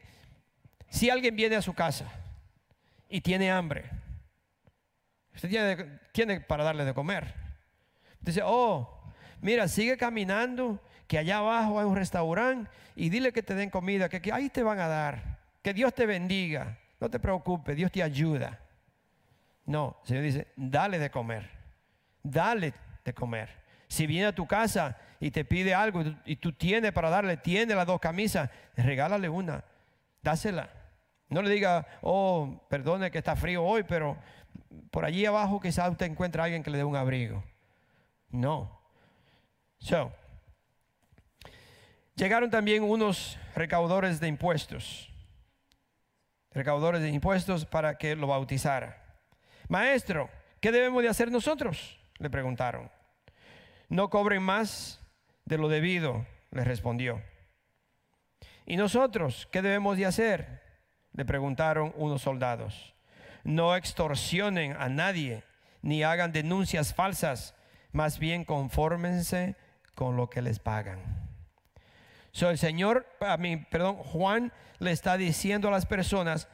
[0.93, 2.05] si alguien viene a su casa
[3.09, 3.89] y tiene hambre,
[5.35, 5.49] usted
[6.13, 7.35] tiene, para darle de comer.
[8.21, 9.03] Dice, oh,
[9.41, 14.11] mira, sigue caminando que allá abajo hay un restaurante y dile que te den comida,
[14.11, 15.39] que, ahí te van a dar.
[15.63, 16.79] Que Dios te bendiga.
[17.01, 18.61] No te preocupes, Dios te ayuda.
[19.65, 21.49] No, el Señor dice, dale de comer.
[22.23, 23.49] Dale de comer.
[23.89, 27.75] Si viene a tu casa y te pide algo y tú tienes para darle, tiene
[27.75, 29.65] las dos camisas, regálale una,
[30.21, 30.82] dásela.
[31.33, 34.17] No le diga, oh, perdone que está frío hoy, pero
[34.91, 37.43] por allí abajo quizás usted encuentre a alguien que le dé un abrigo.
[38.31, 38.81] No.
[39.79, 40.13] So,
[42.15, 45.11] Llegaron también unos recaudadores de impuestos,
[46.51, 49.03] recaudadores de impuestos para que lo bautizara.
[49.69, 50.29] Maestro,
[50.61, 51.99] ¿qué debemos de hacer nosotros?
[52.19, 52.91] Le preguntaron.
[53.89, 55.01] No cobren más
[55.47, 57.23] de lo debido, le respondió.
[58.67, 60.62] ¿Y nosotros qué debemos de hacer?
[61.15, 62.95] Le preguntaron unos soldados.
[63.45, 65.45] No extorsionen a nadie,
[65.83, 67.55] ni hagan denuncias falsas,
[67.93, 69.57] más bien confórmense
[69.95, 71.01] con lo que les pagan.
[72.31, 76.49] So, el Señor, a mí, perdón, Juan le está diciendo a las personas,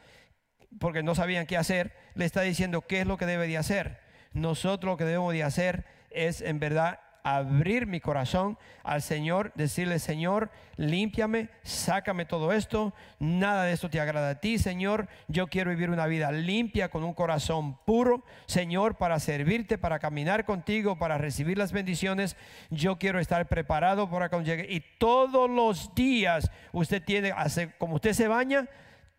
[0.80, 4.00] porque no sabían qué hacer, le está diciendo qué es lo que debe de hacer.
[4.32, 7.00] Nosotros lo que debemos de hacer es en verdad
[7.36, 14.00] abrir mi corazón al Señor, decirle, Señor, límpiame, sácame todo esto, nada de esto te
[14.00, 18.96] agrada a ti, Señor, yo quiero vivir una vida limpia con un corazón puro, Señor,
[18.96, 22.36] para servirte, para caminar contigo, para recibir las bendiciones,
[22.70, 24.66] yo quiero estar preparado para cuando llegue.
[24.72, 27.34] Y todos los días usted tiene,
[27.78, 28.68] como usted se baña,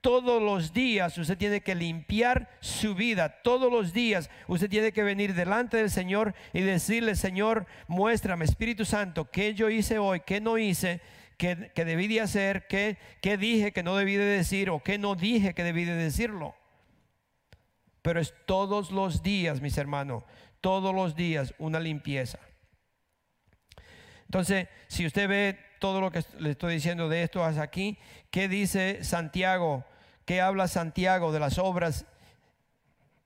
[0.02, 3.41] todos los días usted tiene que limpiar su vida.
[3.41, 8.86] Todos los días usted tiene que venir delante del Señor y decirle, Señor, muéstrame, Espíritu
[8.86, 11.02] Santo, qué yo hice hoy, qué no hice,
[11.38, 15.16] qué, debí de hacer, qué, qué dije que no debí de decir o qué no
[15.16, 16.56] dije que debí de decirlo.
[18.02, 20.24] Pero es todos los días, mis hermanos,
[20.62, 22.39] todos los días una limpieza.
[24.26, 27.98] Entonces, si usted ve todo lo que le estoy diciendo de esto hasta aquí,
[28.30, 29.86] ¿qué dice Santiago
[30.30, 32.06] ¿Qué habla Santiago de las obras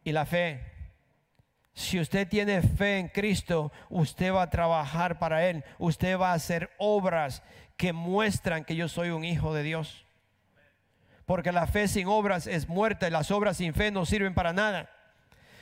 [0.06, 0.64] y la fe?
[1.74, 5.66] Si usted tiene fe en Cristo, usted va a trabajar para Él.
[5.80, 7.44] Usted va a hacer obras
[7.76, 10.06] que muestran que yo soy un hijo de Dios.
[11.26, 14.54] Porque la fe sin obras es muerta y las obras sin fe no sirven para
[14.54, 14.90] nada.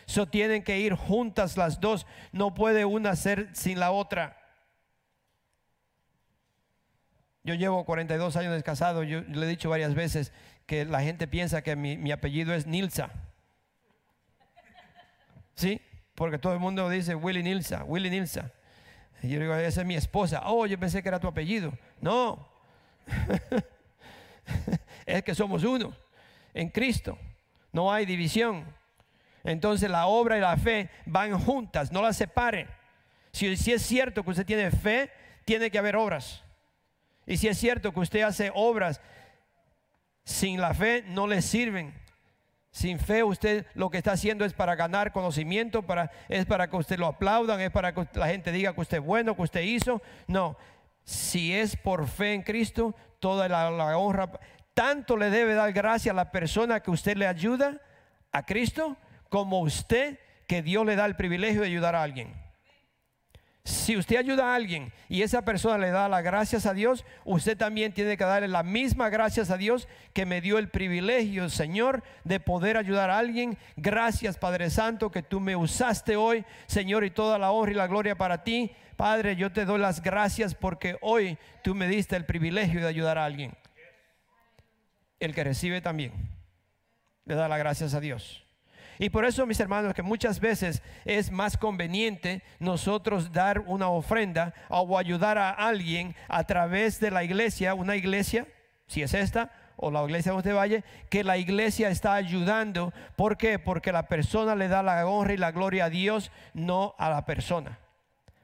[0.08, 2.06] Eso tienen que ir juntas las dos.
[2.32, 4.41] No puede una ser sin la otra.
[7.44, 9.04] Yo llevo 42 años descasado.
[9.04, 10.32] Yo le he dicho varias veces
[10.66, 13.10] que la gente piensa que mi, apellido es Nilsa.
[15.56, 15.82] ¿Sí?
[16.16, 18.52] Porque todo el mundo dice Willy Nilsa, Willy Nilsa.
[19.24, 20.44] Y yo digo, esa es mi esposa.
[20.46, 21.74] Oh, yo pensé que era tu apellido.
[22.00, 22.48] No.
[25.06, 25.96] es que somos uno
[26.54, 27.18] en Cristo.
[27.72, 28.66] No hay división.
[29.44, 32.68] Entonces la obra y la fe van juntas, no las separen.
[33.32, 35.10] Si, si es cierto que usted tiene fe,
[35.46, 36.44] tiene que haber obras.
[37.26, 39.02] Y si es cierto que usted hace obras
[40.24, 41.94] sin la fe no le sirven.
[42.72, 46.78] Sin fe usted lo que está haciendo es para ganar conocimiento, para, es para que
[46.78, 49.62] usted lo aplaudan, es para que la gente diga que usted es bueno, que usted
[49.62, 50.02] hizo.
[50.28, 50.58] No,
[51.04, 54.32] si es por fe en Cristo, toda la, la honra,
[54.74, 57.82] tanto le debe dar gracia a la persona que usted le ayuda
[58.32, 58.96] a Cristo,
[59.28, 62.41] como usted que Dios le da el privilegio de ayudar a alguien.
[63.64, 67.56] Si usted ayuda a alguien y esa persona le da las gracias a Dios, usted
[67.56, 72.04] también tiene que darle la misma gracias a Dios que me dio el privilegio, Señor,
[72.24, 73.60] de poder ayudar a alguien.
[73.76, 77.88] Gracias, Padre Santo, que tú me usaste hoy, Señor, y toda la honra y la
[77.88, 78.72] gloria para ti.
[78.98, 83.20] Padre, yo te doy las gracias porque hoy tú me diste el privilegio de ayudar
[83.20, 83.54] a alguien.
[85.20, 86.14] El que recibe también
[87.26, 88.44] le da las gracias a Dios.
[89.02, 94.54] Y por eso, mis hermanos, que muchas veces es más conveniente nosotros dar una ofrenda
[94.70, 98.46] o ayudar a alguien a través de la iglesia, una iglesia,
[98.86, 102.94] si es esta, o la iglesia donde vaya, que la iglesia está ayudando.
[103.16, 103.58] ¿Por qué?
[103.58, 107.26] Porque la persona le da la honra y la gloria a Dios, no a la
[107.26, 107.80] persona.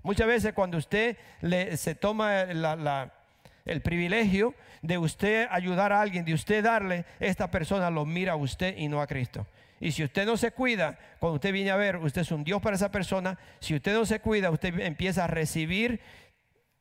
[0.01, 6.34] Muchas veces cuando usted le, se toma el privilegio de usted ayudar a alguien, de
[6.34, 9.45] usted darle, esta persona lo mira a usted y no a Cristo.
[9.80, 12.61] Y si usted no se cuida, cuando usted viene a ver, usted es un Dios
[12.61, 13.38] para esa persona.
[13.59, 16.01] Si usted no se cuida, usted empieza a recibir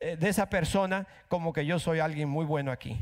[0.00, 2.98] eh, de esa persona como que yo soy alguien muy bueno aquí.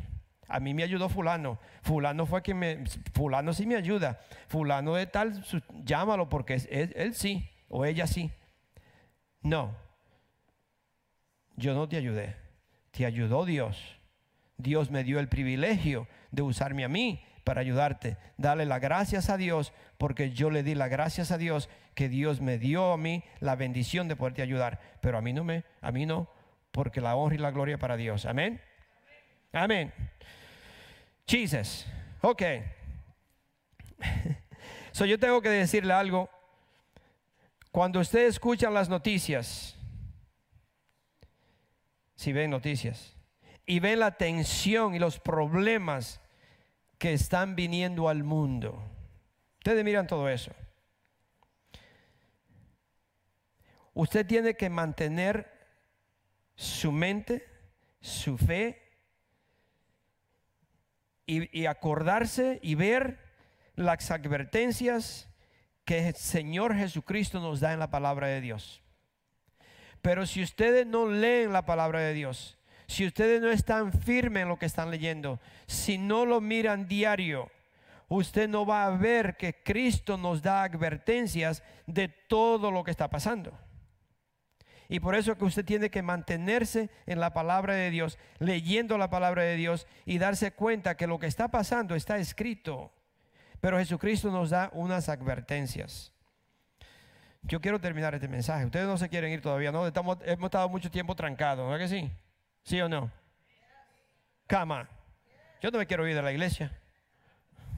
[0.48, 1.58] A mí me ayudó fulano.
[1.82, 2.84] Fulano fue quien me...
[3.12, 4.20] Fulano sí me ayuda.
[4.48, 5.44] Fulano de tal,
[5.84, 8.30] llámalo porque él sí o ella sí.
[9.42, 9.76] No.
[11.56, 12.36] Yo no te ayudé.
[12.90, 13.96] Te ayudó Dios.
[14.56, 18.16] Dios me dio el privilegio de usarme a mí para ayudarte.
[18.36, 22.40] Dale las gracias a Dios porque yo le di las gracias a Dios que Dios
[22.40, 24.80] me dio a mí la bendición de poderte ayudar.
[25.00, 26.28] Pero a mí no me, a mí no,
[26.72, 28.26] porque la honra y la gloria para Dios.
[28.26, 28.60] Amén.
[29.52, 29.92] Amén.
[31.26, 31.86] Jesus.
[32.20, 32.42] Ok.
[34.94, 36.30] So yo tengo que decirle algo.
[37.72, 39.74] Cuando usted escucha las noticias,
[42.14, 43.16] si ven noticias,
[43.66, 46.20] y ven la tensión y los problemas
[47.04, 48.82] que están viniendo al mundo.
[49.58, 50.52] Ustedes miran todo eso.
[53.92, 55.52] Usted tiene que mantener
[56.54, 57.46] su mente,
[58.00, 58.90] su fe
[61.26, 63.18] y, acordarse y ver
[63.76, 65.28] las advertencias
[65.84, 68.82] que el Señor Jesucristo nos da en la palabra de Dios.
[70.00, 72.56] Pero si ustedes no leen la palabra de Dios,
[72.94, 77.50] si ustedes no están firmes en lo que están leyendo, si no lo miran diario,
[78.08, 83.10] usted no va a ver que Cristo nos da advertencias de todo lo que está
[83.10, 83.58] pasando.
[84.88, 89.10] Y por eso que usted tiene que mantenerse en la palabra de Dios, leyendo la
[89.10, 92.92] palabra de Dios y darse cuenta que lo que está pasando está escrito.
[93.60, 96.12] Pero Jesucristo nos da unas advertencias.
[97.42, 98.66] Yo quiero terminar este mensaje.
[98.66, 99.84] Ustedes no se quieren ir todavía, ¿no?
[99.84, 102.23] hemos estado mucho tiempo trancados, ¿no es que sí?
[102.64, 103.10] ¿Sí o no?
[104.46, 104.88] Cama.
[105.62, 106.78] Yo no me quiero ir de la iglesia.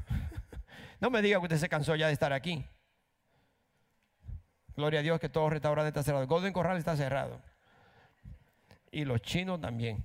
[0.99, 2.64] No me diga que usted se cansó ya de estar aquí.
[4.74, 6.26] Gloria a Dios que todo restaurante está cerrado.
[6.26, 7.43] Golden Corral está cerrado.
[8.91, 10.03] Y los chinos también.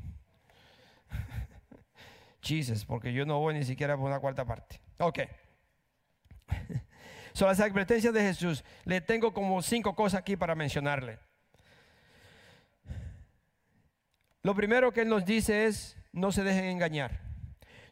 [2.42, 4.82] Chises, porque yo no voy ni siquiera por una cuarta parte.
[4.98, 5.20] Ok.
[7.34, 8.66] Son las advertencias de Jesús.
[8.84, 11.20] Le tengo como cinco cosas aquí para mencionarle.
[14.44, 17.22] Lo primero que Él nos dice es, no se dejen engañar.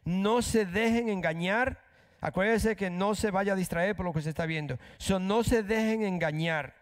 [0.04, 1.82] No se dejen engañar.
[2.20, 4.78] Acuérdense que no se vaya a distraer por lo que se está viendo.
[5.20, 6.74] no se dejen engañar.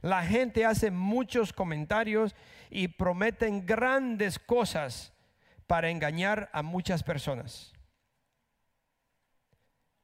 [0.00, 2.34] La gente hace muchos comentarios
[2.70, 5.12] y prometen grandes cosas
[5.66, 7.72] para engañar a muchas personas.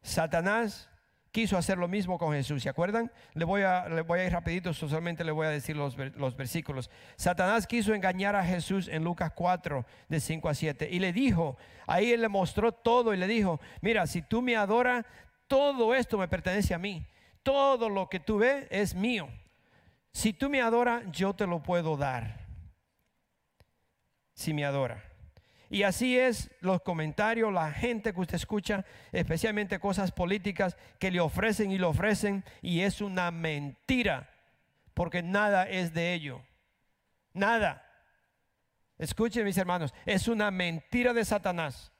[0.02, 0.90] Satanás
[1.34, 2.62] quiso hacer lo mismo con Jesús.
[2.62, 3.10] ¿Se acuerdan?
[3.32, 6.36] Le voy a, le voy a ir rapidito, solamente le voy a decir los, los,
[6.36, 6.90] versículos.
[7.16, 10.88] Satanás quiso engañar a Jesús en Lucas 4, de 5 a 7.
[10.92, 11.56] Y le dijo,
[11.88, 15.04] ahí él le mostró todo y le dijo, mira, si tú me adoras,
[15.48, 17.04] todo esto me pertenece a mí.
[17.42, 19.28] Todo lo que tú ves es mío.
[20.12, 22.46] Si tú me adoras, yo te lo puedo dar.
[24.34, 25.02] Si me adora.
[25.74, 31.18] Y así es los comentarios, la gente que usted escucha, especialmente cosas políticas que le
[31.18, 34.30] ofrecen y le ofrecen y es una mentira,
[34.94, 36.40] porque nada es de ello.
[37.32, 37.84] Nada.
[38.98, 41.90] Escuchen mis hermanos, es una mentira de Satanás.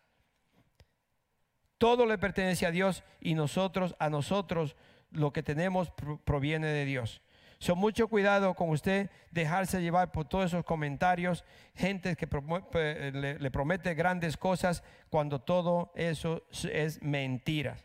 [1.77, 4.77] Todo le pertenece a Dios y nosotros, a nosotros,
[5.11, 5.91] lo que tenemos
[6.25, 7.24] proviene de Dios.
[7.65, 12.29] Son mucho cuidado con usted dejarse llevar por todos esos comentarios, gente que
[13.11, 17.79] le, promete grandes cosas cuando todo eso es mentira.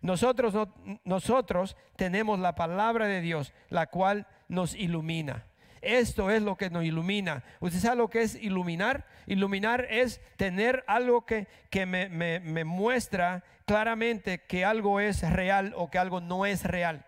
[0.00, 0.54] Nosotros,
[1.02, 5.44] nosotros tenemos la palabra de Dios, la cual nos ilumina.
[5.80, 7.42] Esto es lo que nos ilumina.
[7.58, 9.08] ¿Usted sabe lo que es iluminar?
[9.26, 15.90] Iluminar es tener algo que, que me, me muestra claramente que algo es real o
[15.90, 17.07] que algo no es real.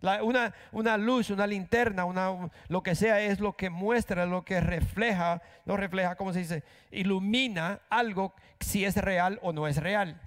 [0.00, 4.60] Una, una, luz, una linterna, una, lo que sea, es lo que muestra, lo que
[4.60, 6.64] refleja, no refleja, ¿cómo se dice?
[6.90, 10.20] Ilumina algo si es real o no es real.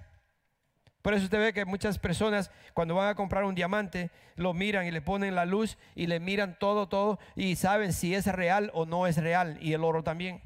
[1.02, 4.86] Por eso usted ve que muchas personas cuando van a comprar un diamante lo miran
[4.86, 8.70] y le ponen la luz y le miran todo, todo y saben si es real
[8.74, 10.42] o no es real y el oro también.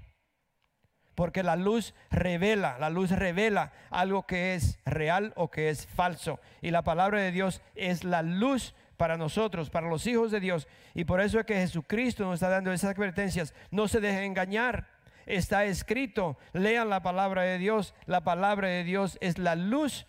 [1.16, 6.40] Porque la luz revela, la luz revela algo que es real o que es falso.
[6.60, 10.68] Y la palabra de Dios es la luz para nosotros, para los hijos de Dios.
[10.94, 13.54] Y por eso es que Jesucristo nos está dando esas advertencias.
[13.70, 14.88] No se dejen engañar.
[15.26, 17.94] Está escrito, lean la palabra de Dios.
[18.06, 20.06] La palabra de Dios es la luz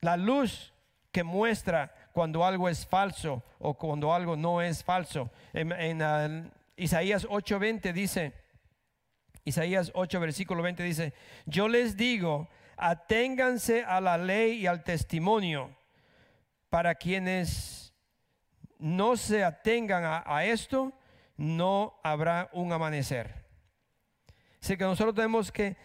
[0.00, 0.72] la luz
[1.12, 5.30] que muestra cuando algo es falso o cuando algo no es falso.
[5.52, 8.32] En, uh, Isaías 8:20 dice,
[9.44, 11.12] Isaías 8 versículo 20 dice,
[11.46, 15.76] yo les digo, aténganse a la ley y al testimonio
[16.70, 17.92] para quienes
[18.78, 20.92] no se atengan a, esto,
[21.36, 23.44] no habrá un amanecer.
[24.62, 25.76] Así que nosotros tenemos que,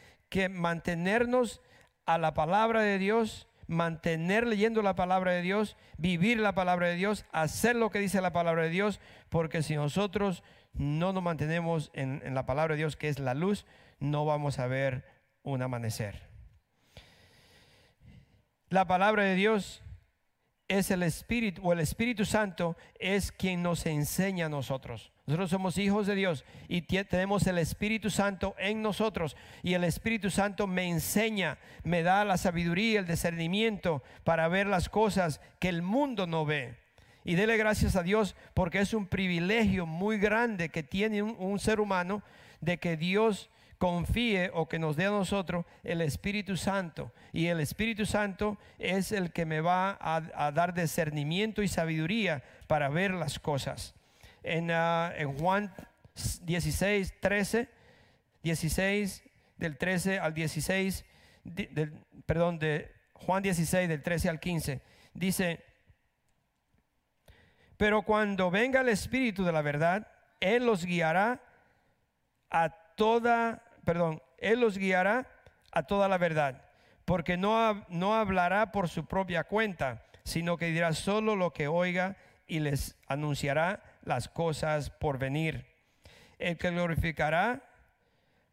[0.49, 1.61] mantenernos
[2.05, 6.95] a la palabra de Dios mantener leyendo la palabra de Dios, vivir la palabra de
[6.95, 11.89] Dios, hacer lo que dice la palabra de Dios, porque si nosotros no nos mantenemos
[11.93, 13.65] en, la palabra de Dios, que es la luz,
[13.99, 15.05] no vamos a ver
[15.41, 16.29] un amanecer.
[18.69, 19.81] La palabra de Dios
[20.67, 25.11] es el Espíritu, o el Espíritu Santo es quien nos enseña a nosotros.
[25.27, 30.29] Nosotros somos hijos de Dios y tenemos el Espíritu Santo en nosotros y el Espíritu
[30.29, 35.81] Santo me enseña, me da la sabiduría, el discernimiento para ver las cosas que el
[35.81, 36.77] mundo no ve.
[37.23, 41.79] Y dele gracias a Dios porque es un privilegio muy grande que tiene un, ser
[41.79, 42.21] humano
[42.61, 47.11] de que Dios confíe o que nos dé a nosotros el Espíritu Santo.
[47.33, 52.89] Y el Espíritu Santo es el que me va a dar discernimiento y sabiduría para
[52.89, 53.95] ver las cosas
[54.45, 55.73] en, ah, en Juan
[56.43, 57.67] 16, 13,
[58.43, 59.23] 16
[59.57, 61.05] del 13 al 16,
[62.25, 64.81] perdón, de Juan 16 del 13 al 15,
[65.13, 65.63] dice,
[67.77, 70.07] pero cuando venga el Espíritu de la verdad,
[70.39, 71.41] Él los guiará
[72.49, 75.27] a toda, perdón, Él los guiará
[75.71, 76.69] a toda la verdad,
[77.05, 82.17] porque no, no hablará por su propia cuenta, sino que dirá solo lo que oiga
[82.47, 85.65] y les anunciará las cosas por venir.
[86.39, 87.61] El que glorificará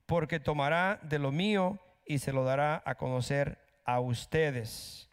[0.06, 5.08] porque tomará de lo mío y se lo dará a conocer a ustedes.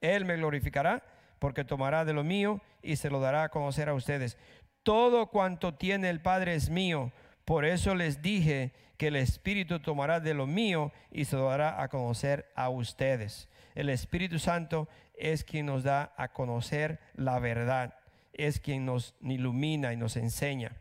[0.00, 1.02] Él me glorificará
[1.38, 4.36] porque tomará de lo mío y se lo dará a conocer a ustedes.
[4.82, 7.12] Todo cuanto tiene el Padre es mío.
[7.48, 11.82] Por eso les dije que el Espíritu tomará de lo mío y se lo dará
[11.82, 13.48] a conocer a ustedes.
[13.74, 17.94] El Espíritu Santo es quien nos da a conocer la verdad
[18.34, 20.72] es quien nos ilumina y nos enseña.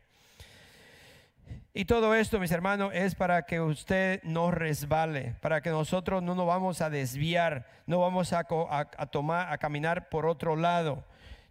[1.73, 6.35] Y todo esto, mis hermanos, es para que usted no resbale, para que nosotros no
[6.35, 11.05] nos vamos a desviar, no vamos a, tomar, a caminar por otro lado.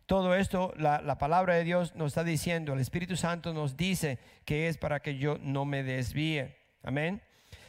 [0.06, 4.18] Todo esto, la, la, palabra de Dios nos está diciendo, el Espíritu Santo nos dice
[4.44, 6.56] que es para que yo no me desvíe.
[6.84, 7.20] Amén.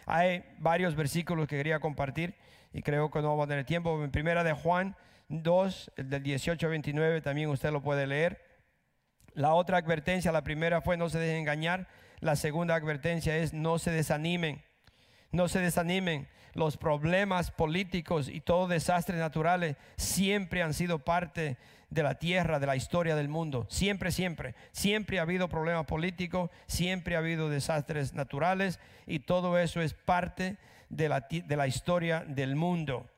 [0.05, 2.35] Hay varios versículos que quería compartir
[2.71, 4.03] y creo que no vamos a tener tiempo.
[4.03, 4.95] En primera de Juan
[5.29, 8.41] 2, el del 18 a 29, también usted lo puede leer.
[9.33, 11.87] La otra advertencia, la primera fue no se dejen engañar.
[12.19, 14.63] La segunda advertencia es no se desanimen.
[15.31, 16.27] No se desanimen.
[16.53, 21.57] Los problemas políticos y todo desastres naturales siempre han sido parte
[21.89, 23.65] de la tierra, de la historia del mundo.
[23.69, 24.55] Siempre, siempre.
[24.71, 30.57] Siempre ha habido problemas políticos, siempre ha habido desastres naturales y todo eso es parte
[30.89, 33.09] de la, de la historia del mundo.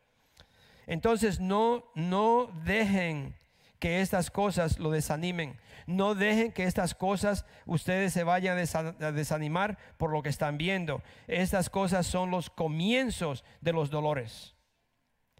[0.87, 3.35] Entonces no, no dejen
[3.79, 5.57] que estas cosas lo desanimen.
[5.87, 11.01] No dejen que estas cosas ustedes se vayan a desanimar por lo que están viendo.
[11.27, 14.55] Estas cosas son los comienzos de los dolores.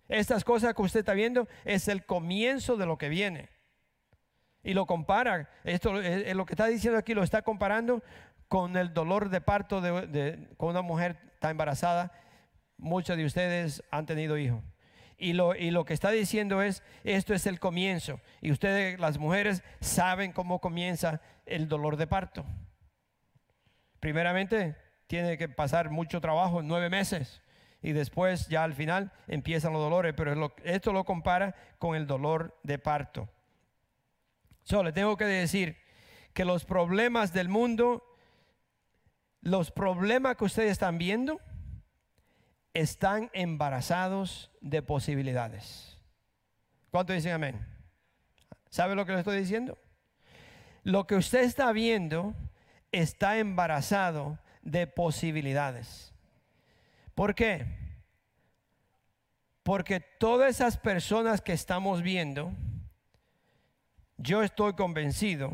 [0.09, 3.49] Estas cosas que usted está viendo es el comienzo de lo que viene.
[4.63, 8.03] Y lo compara, esto es lo que está diciendo aquí, lo está comparando
[8.49, 12.11] con el dolor de parto de, con una mujer está embarazada.
[12.77, 14.61] Muchos de ustedes han tenido hijos.
[15.17, 18.19] Y lo, y lo que está diciendo es, esto es el comienzo.
[18.41, 22.45] Y ustedes, las mujeres, saben cómo comienza el dolor de parto.
[23.99, 24.75] Primeramente,
[25.07, 27.41] tiene que pasar mucho trabajo, nueve meses.
[27.81, 30.13] Y después, ya al final, empiezan los dolores.
[30.15, 33.29] Pero esto lo compara con el dolor de parto.
[34.63, 35.77] Solo tengo que decir
[36.33, 38.03] que los problemas del mundo,
[39.41, 41.39] los problemas que ustedes están viendo,
[42.73, 45.97] están embarazados de posibilidades.
[46.91, 47.65] ¿Cuánto dicen amén?
[48.69, 49.77] ¿Sabe lo que le estoy diciendo?
[50.83, 52.35] Lo que usted está viendo
[52.91, 56.08] está embarazado de posibilidades.
[57.19, 57.65] ¿Por qué?
[59.61, 62.53] Porque todas esas personas que estamos viendo,
[64.15, 65.51] yo estoy convencido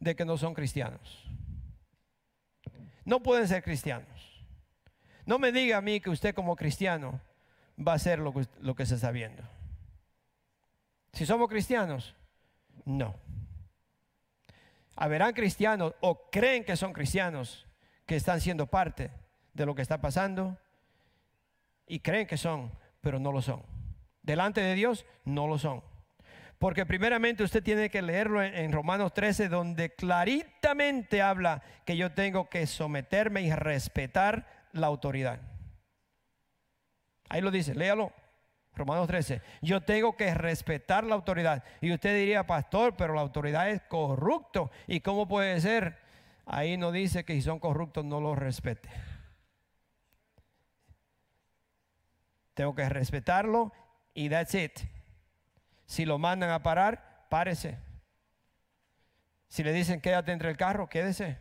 [0.00, 1.24] de que no son cristianos.
[3.04, 4.42] No pueden ser cristianos.
[5.26, 7.20] No me diga a mí que usted como cristiano
[7.78, 9.44] va a hacer lo que, lo que se está viendo.
[11.12, 12.16] Si somos cristianos,
[12.84, 13.14] no.
[14.96, 17.64] Haberán cristianos o creen que son cristianos
[18.06, 19.12] que están siendo parte
[19.62, 20.56] de lo que está pasando
[21.86, 23.62] y creen que son, pero no lo son.
[24.22, 25.82] Delante de Dios no lo son.
[26.58, 32.48] Porque primeramente usted tiene que leerlo en, Romanos 13, donde claritamente habla que yo tengo
[32.48, 35.40] que someterme y respetar la autoridad.
[37.28, 38.12] Ahí lo dice, léalo.
[38.74, 39.42] Romanos 13.
[39.60, 41.64] Yo tengo que respetar la autoridad.
[41.80, 44.70] Y usted diría, pastor, pero la autoridad es corrupto.
[44.86, 45.98] ¿Y cómo puede ser?
[46.46, 48.88] Ahí no dice que si son corruptos no los respete.
[52.58, 53.72] Tengo que respetarlo
[54.14, 54.80] y that's it.
[55.86, 57.78] Si lo mandan a parar, párese.
[59.46, 61.38] Si le dicen quédate entre el carro, quédese.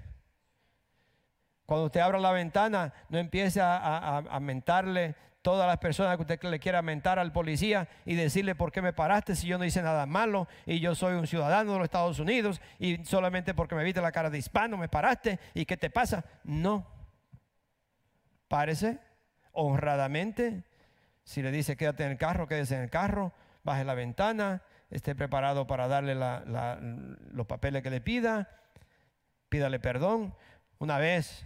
[1.65, 6.59] Cuando usted abra la ventana, no empiece a, mentarle todas las personas que usted le
[6.59, 10.05] quiera mentar al policía y decirle por qué me paraste si yo no hice nada
[10.05, 14.01] malo y yo soy un ciudadano de los Estados Unidos y solamente porque me viste
[14.01, 16.23] la cara de hispano me paraste y qué te pasa.
[16.43, 16.85] No.
[18.47, 18.99] Párese
[19.53, 20.66] honradamente.
[21.27, 23.33] Si le dice quédate en el carro, quédese en el carro
[23.65, 28.49] baje la ventana, esté preparado para darle los papeles que le pida,
[29.49, 30.33] pídale perdón.
[30.79, 31.45] Una vez,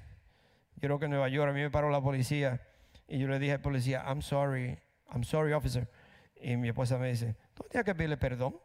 [0.75, 2.61] yo creo que en Nueva York a mí me paró la policía
[3.07, 4.77] y yo le dije al policía, I'm sorry,
[5.11, 5.89] I'm sorry officer.
[6.39, 8.55] Y mi esposa me dice, ¿tú tienes que pedirle perdón?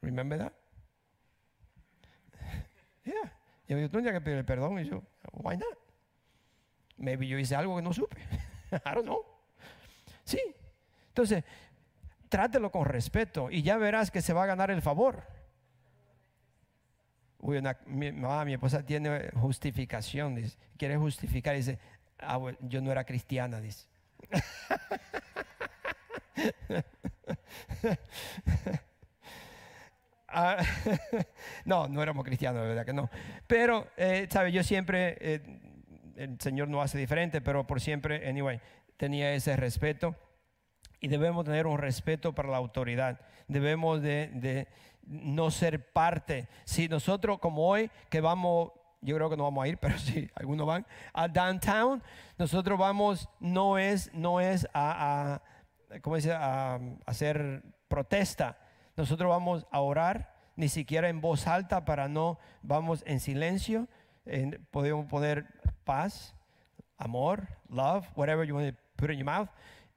[0.00, 0.52] Remember that?
[3.04, 3.38] yeah.
[3.68, 4.78] Y yo, tú tienes que pedirle perdón.
[4.78, 5.02] Y yo,
[5.34, 5.78] why not?
[6.96, 8.16] Maybe yo hice algo que no supe.
[8.72, 9.22] I don't know.
[10.24, 10.40] Sí.
[11.12, 11.44] Entonces,
[12.30, 15.24] trátelo con respeto y ya verás que se va a ganar el favor.
[17.40, 21.78] Uy, mi, mi, esposa tiene justificación, dice, quiere justificar, dice,
[22.20, 23.86] ah, yo no era cristiana, dice.
[30.34, 30.56] Ah,
[31.66, 33.10] no, no éramos cristianos, de verdad que no.
[33.46, 34.50] Pero, eh, ¿sabe?
[34.50, 35.42] Yo siempre, eh,
[36.16, 38.58] el Señor no hace diferente, pero por siempre, anyway,
[38.96, 40.16] tenía ese respeto
[41.02, 43.20] y debemos tener un respeto para la autoridad.
[43.48, 44.68] Debemos de,
[45.04, 46.48] no ser parte.
[46.64, 50.30] Si nosotros como hoy que vamos, yo creo que no vamos a ir, pero si
[50.36, 52.00] algunos van a downtown,
[52.38, 55.42] nosotros vamos, no es, no es a,
[56.02, 56.32] ¿cómo dice?
[56.32, 58.58] a, hacer protesta.
[58.96, 63.88] Nosotros vamos a orar, ni siquiera en voz alta para no, vamos en silencio,
[64.70, 65.46] podemos poner
[65.82, 66.32] paz,
[66.96, 69.48] amor, love, whatever you want to put in your mouth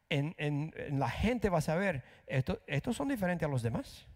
[0.09, 4.07] en, la gente va a saber, esto, estos son diferentes a los demás.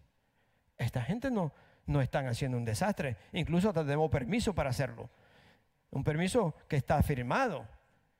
[0.78, 1.52] Esta gente no,
[1.86, 3.16] no están haciendo un desastre.
[3.32, 5.10] Incluso tenemos permiso para hacerlo.
[5.90, 7.66] Un permiso que está firmado,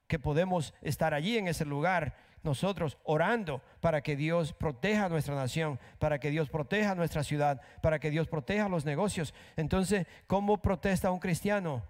[0.07, 5.79] que podemos estar allí en ese lugar nosotros orando para que Dios proteja nuestra nación,
[5.99, 9.35] para que Dios proteja nuestra ciudad, para que Dios proteja los negocios.
[9.57, 11.83] Entonces, ¿cómo protesta un cristiano?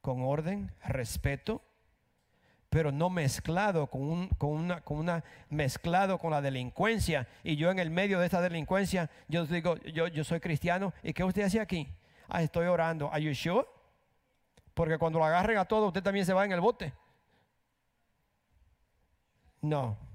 [0.00, 1.62] Con orden, respeto,
[2.70, 7.26] pero no mezclado con, un, con, una, con una mezclado con la delincuencia.
[7.42, 10.92] Y yo en el medio de esta delincuencia, yo digo, yo, yo soy cristiano.
[11.02, 11.88] ¿Y qué usted hace aquí?
[12.28, 13.10] Ah, estoy orando.
[13.12, 13.66] ¿Are you sure?
[14.74, 16.92] Porque cuando lo agarren a todos, usted también se va en el bote.
[19.62, 20.05] No, no.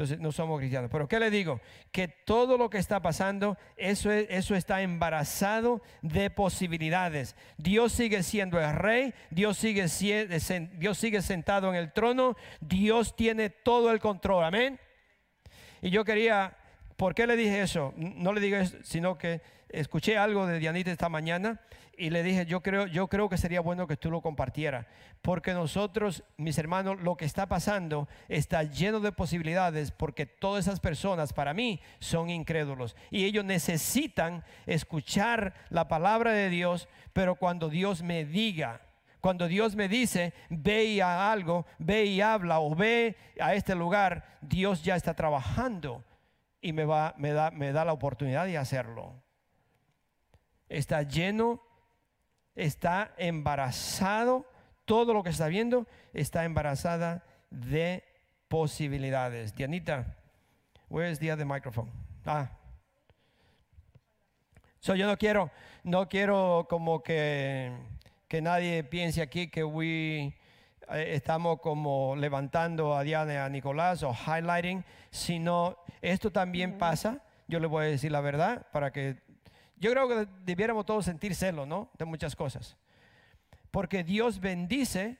[0.00, 0.88] Entonces no somos cristianos.
[0.90, 1.60] Pero ¿qué le digo?
[1.92, 7.36] Que todo lo que está pasando, eso, eso está embarazado de posibilidades.
[7.58, 9.86] Dios sigue siendo el rey, Dios sigue,
[10.78, 14.44] Dios sigue sentado en el trono, Dios tiene todo el control.
[14.44, 14.80] Amén.
[15.82, 16.56] Y yo quería,
[16.96, 17.92] ¿por qué le dije eso?
[17.94, 21.60] No le digo eso, sino que escuché algo de Dianita esta mañana
[21.96, 24.86] y le dije, yo creo, yo creo que sería bueno que tú lo compartieras,
[25.22, 30.80] porque nosotros, mis hermanos, lo que está pasando está lleno de posibilidades, porque todas esas
[30.80, 37.68] personas para mí son incrédulos y ellos necesitan escuchar la palabra de Dios, pero cuando
[37.68, 38.80] Dios me diga,
[39.20, 43.74] cuando Dios me dice, ve y a algo, ve y habla o ve a este
[43.74, 46.02] lugar, Dios ya está trabajando
[46.62, 49.14] y me, va, me, da, me da la oportunidad de hacerlo.
[50.68, 51.60] Está lleno
[52.54, 54.46] está embarazado,
[54.84, 58.04] todo lo que está viendo está embarazada de
[58.48, 59.54] posibilidades.
[59.54, 60.16] Dianita,
[60.90, 61.88] Where's the other microphone?
[62.26, 62.50] Ah.
[64.80, 65.52] So yo no quiero,
[65.84, 67.72] no quiero como que,
[68.26, 70.34] que nadie piense aquí que we,
[70.88, 77.22] eh, estamos como levantando a Diana y a Nicolás o highlighting, sino esto también pasa,
[77.46, 79.18] yo le voy a decir la verdad, para que
[79.80, 81.90] yo creo que debiéramos todos sentir celo, ¿no?
[81.98, 82.76] De muchas cosas.
[83.70, 85.16] Porque Dios bendice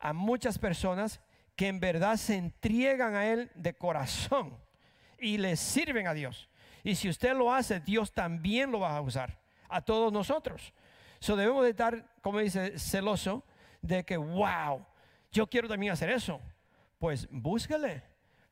[0.00, 1.20] a muchas personas
[1.54, 4.56] que en verdad se entregan a Él de corazón
[5.18, 6.48] y le sirven a Dios.
[6.82, 10.72] Y si usted lo hace, Dios también lo va a usar a todos nosotros.
[11.20, 13.44] So debemos de estar, como dice, celoso
[13.80, 14.84] de que, wow,
[15.30, 16.40] yo quiero también hacer eso.
[16.98, 18.02] Pues búsquele,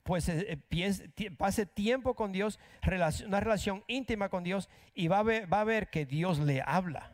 [0.03, 2.59] pues eh, eh, pase tiempo con Dios,
[3.26, 6.62] una relación íntima con Dios y va a ver, va a ver que Dios le
[6.64, 7.12] habla.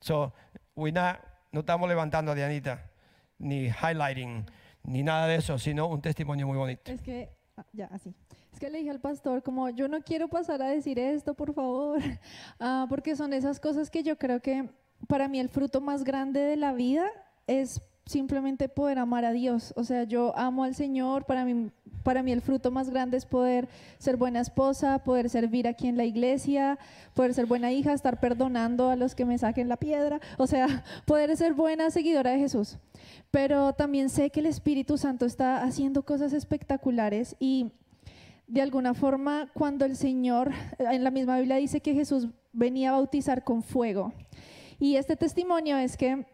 [0.00, 0.32] So,
[0.74, 2.90] we no estamos levantando a Dianita,
[3.38, 4.44] ni highlighting,
[4.82, 6.90] ni nada de eso, sino un testimonio muy bonito.
[6.90, 8.14] Es que, ah, ya, así.
[8.52, 11.54] Es que le dije al pastor, como yo no quiero pasar a decir esto, por
[11.54, 12.00] favor,
[12.60, 14.68] ah, porque son esas cosas que yo creo que
[15.06, 17.06] para mí el fruto más grande de la vida
[17.46, 19.72] es simplemente poder amar a Dios.
[19.76, 21.70] O sea, yo amo al Señor, para mí,
[22.02, 25.96] para mí el fruto más grande es poder ser buena esposa, poder servir aquí en
[25.96, 26.78] la iglesia,
[27.14, 30.84] poder ser buena hija, estar perdonando a los que me saquen la piedra, o sea,
[31.06, 32.78] poder ser buena seguidora de Jesús.
[33.30, 37.72] Pero también sé que el Espíritu Santo está haciendo cosas espectaculares y
[38.46, 42.92] de alguna forma, cuando el Señor, en la misma Biblia dice que Jesús venía a
[42.92, 44.12] bautizar con fuego.
[44.78, 46.26] Y este testimonio es que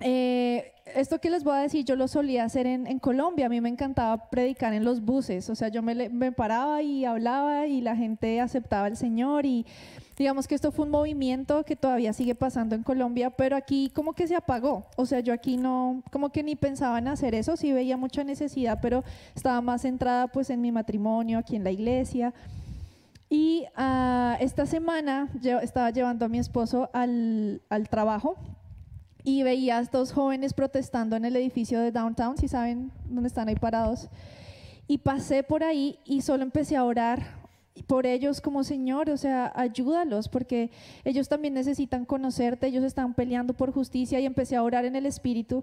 [0.00, 3.46] eh, esto que les voy a decir, yo lo solía hacer en, Colombia.
[3.46, 5.50] A mí me encantaba predicar en los buses.
[5.50, 9.66] O sea, yo me, me paraba y hablaba y la gente aceptaba al Señor y
[10.18, 14.14] Digamos que esto fue un movimiento que todavía sigue pasando en Colombia, pero aquí como
[14.14, 14.84] que se apagó.
[14.96, 18.24] O sea, yo aquí no, como que ni pensaba en hacer eso, sí veía mucha
[18.24, 19.04] necesidad, pero
[19.36, 22.34] estaba más centrada pues en mi matrimonio, aquí en la iglesia.
[23.30, 28.36] Y uh, esta semana yo estaba llevando a mi esposo al, al trabajo
[29.28, 33.46] y veía a estos jóvenes protestando en el edificio de Downtown, si saben dónde están
[33.48, 34.08] ahí parados.
[34.86, 37.38] Y pasé por ahí y solo empecé a orar
[37.86, 40.70] por ellos como Señor, o sea, ayúdalos, porque
[41.04, 45.04] ellos también necesitan conocerte, ellos están peleando por justicia y empecé a orar en el
[45.04, 45.62] Espíritu.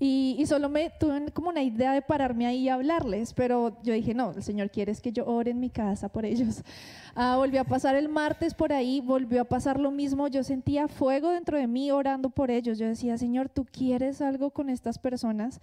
[0.00, 4.12] Y, solo me tuve como una idea de pararme ahí y hablarles, pero yo dije,
[4.12, 6.62] no, el Señor quiere que yo ore en mi casa por ellos.
[7.16, 10.88] Ah, volvió a pasar el martes por ahí, volvió a pasar lo mismo, yo sentía
[10.88, 12.76] fuego dentro de mí orando por ellos.
[12.76, 15.60] Yo decía, Señor, tú quieres algo con estas personas.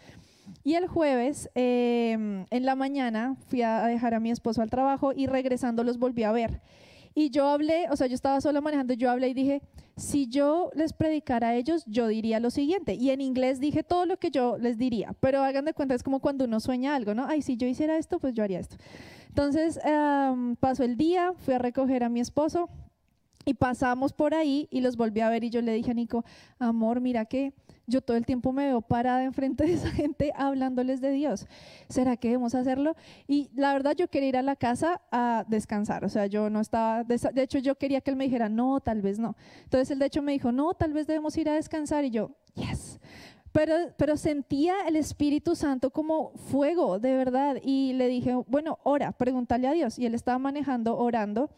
[0.64, 5.12] Y el jueves, em, en la mañana, fui a dejar a mi esposo al trabajo
[5.14, 6.62] y regresando los volví a ver.
[7.14, 9.62] Y yo hablé, o sea, yo estaba solo manejando, yo hablé y dije,
[10.02, 12.96] si yo les predicara a ellos, yo diría lo siguiente.
[12.96, 16.04] Y en inglés dije todo lo que yo les diría, pero hagan de cuenta, es
[16.04, 17.28] como cuando uno sueña algo, ¿no?
[17.28, 18.78] Ay, si yo hiciera esto, pues yo haría esto.
[19.30, 22.70] Entonces, em, pasó el día, fui a recoger a mi esposo
[23.46, 26.26] y pasamos por ahí y los volví a ver y yo le dije a Nico,
[26.60, 27.54] amor, mira que
[27.88, 31.48] yo todo el tiempo me veo parada enfrente de esa gente hablándoles de Dios.
[31.90, 32.96] ¿Será que debemos hacerlo?
[33.28, 36.62] Y la verdad yo quería ir a la casa a descansar, o sea, yo no
[36.62, 39.36] estaba, de hecho yo quería que él me dijera, no, tal vez no.
[39.64, 42.32] Entonces él de hecho me dijo, no, tal vez debemos ir a descansar y yo,
[42.56, 43.00] yes.
[43.52, 47.58] Pero, pero sentía el Espíritu Santo como fuego, de verdad.
[47.62, 50.00] Y le dije, bueno, ora, pregúntale a Dios.
[50.00, 51.50] Y él estaba manejando, orando.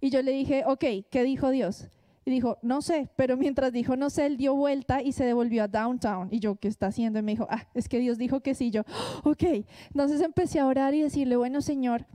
[0.00, 1.88] Y yo le dije, ok, ¿qué dijo Dios?
[2.24, 5.64] Y dijo, no sé, pero mientras dijo no sé, él dio vuelta y se devolvió
[5.64, 6.28] a downtown.
[6.30, 7.18] Y yo, ¿qué está haciendo?
[7.18, 8.70] Y me dijo, ah, es que Dios dijo que sí.
[8.70, 8.82] yo,
[9.24, 9.42] ok.
[9.88, 12.06] Entonces empecé a orar y decirle, bueno, Señor,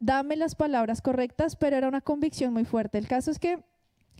[0.00, 2.98] dame las palabras correctas, pero era una convicción muy fuerte.
[2.98, 3.58] El caso es que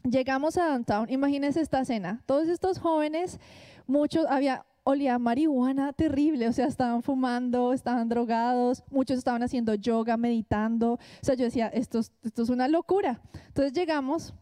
[0.05, 3.41] llegamos a downtown, imagínense esta escena, todos estos jóvenes,
[3.87, 10.17] muchos, había olía marihuana terrible, o sea, estaban fumando, estaban drogados, muchos estaban haciendo yoga,
[10.17, 13.21] meditando, o sea, yo decía, esto, esto es una locura.
[13.49, 14.33] Entonces llegamos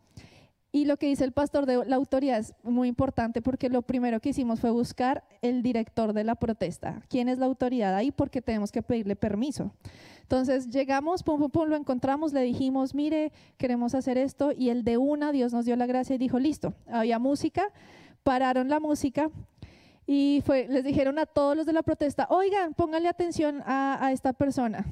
[0.75, 4.19] y lo que dice el pastor de la autoridad es muy importante porque lo primero
[4.19, 7.01] que hicimos fue buscar el director de la protesta.
[7.09, 8.11] ¿Quién es la autoridad ahí?
[8.11, 9.73] Porque tenemos que pedirle permiso.
[10.23, 14.51] Entonces llegamos, pum, pum, pum, lo encontramos, le dijimos, mire, queremos hacer esto.
[14.51, 17.69] Y el de una, Dios nos dio la gracia y dijo, listo, había música,
[18.25, 19.31] pararon la música
[20.09, 24.11] y fue, les dijeron a todos los de la protesta, oigan, pónganle atención a, a
[24.11, 24.85] esta persona.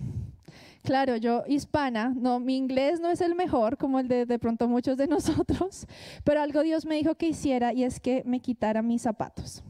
[0.83, 4.67] Claro, yo hispana, no, mi inglés no es el mejor como el de de pronto
[4.67, 5.87] muchos de nosotros,
[6.25, 9.63] pero algo Dios me dijo que hiciera y es que me quitara mis zapatos.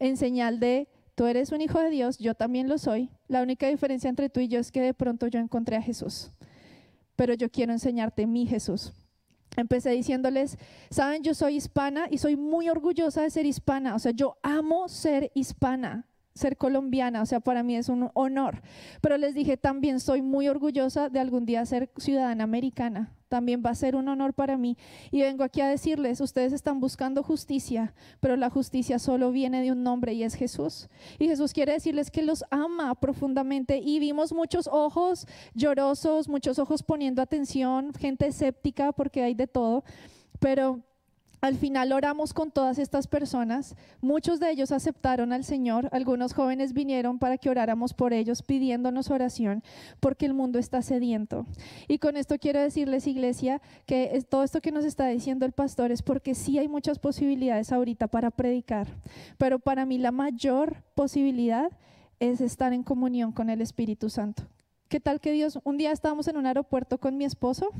[0.00, 3.08] En señal de, tú eres un hijo de Dios, yo también lo soy.
[3.28, 6.32] La única diferencia entre tú y yo es que de pronto yo encontré a Jesús,
[7.14, 8.92] pero yo quiero enseñarte mi Jesús.
[9.56, 10.58] Empecé diciéndoles,
[10.90, 14.88] saben, yo soy hispana y soy muy orgullosa de ser hispana, o sea, yo amo
[14.88, 18.62] ser hispana ser colombiana, o sea, para mí es un honor.
[19.00, 23.14] Pero les dije, también soy muy orgullosa de algún día ser ciudadana americana.
[23.28, 24.76] También va a ser un honor para mí.
[25.10, 29.72] Y vengo aquí a decirles, ustedes están buscando justicia, pero la justicia solo viene de
[29.72, 30.88] un nombre y es Jesús.
[31.18, 33.78] Y Jesús quiere decirles que los ama profundamente.
[33.78, 39.82] Y vimos muchos ojos llorosos, muchos ojos poniendo atención, gente escéptica, porque hay de todo.
[40.38, 40.82] Pero
[41.42, 46.72] al final oramos con todas estas personas, muchos de ellos aceptaron al Señor, algunos jóvenes
[46.72, 49.64] vinieron para que oráramos por ellos pidiéndonos oración
[49.98, 51.44] porque el mundo está sediento.
[51.88, 55.90] Y con esto quiero decirles, iglesia, que todo esto que nos está diciendo el pastor
[55.90, 58.86] es porque sí hay muchas posibilidades ahorita para predicar,
[59.36, 61.72] pero para mí la mayor posibilidad
[62.20, 64.44] es estar en comunión con el Espíritu Santo.
[64.92, 67.70] ¿Qué tal que Dios, un día estábamos en un aeropuerto con mi esposo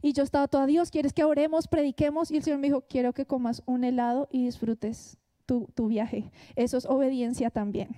[0.00, 2.30] y yo estaba toda, Dios, ¿quieres que oremos, prediquemos?
[2.30, 6.30] Y el Señor me dijo, quiero que comas un helado y disfrutes tu, tu viaje.
[6.54, 7.90] Eso es obediencia también.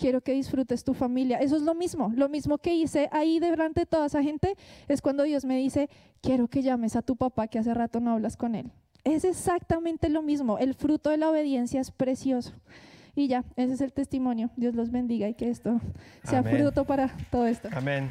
[0.00, 1.38] Quiero que disfrutes tu familia.
[1.38, 2.10] Eso es lo mismo.
[2.16, 4.56] Lo mismo que hice ahí delante de toda esa gente
[4.88, 5.88] es cuando Dios me dice,
[6.22, 8.72] quiero que llames a tu papá que hace rato no hablas con él.
[9.04, 10.58] Es exactamente lo mismo.
[10.58, 12.52] El fruto de la obediencia es precioso.
[13.14, 14.50] Y ya, ese es el testimonio.
[14.56, 15.80] Dios los bendiga y que esto
[16.24, 17.68] sea fruto para todo esto.
[17.72, 18.10] Amén.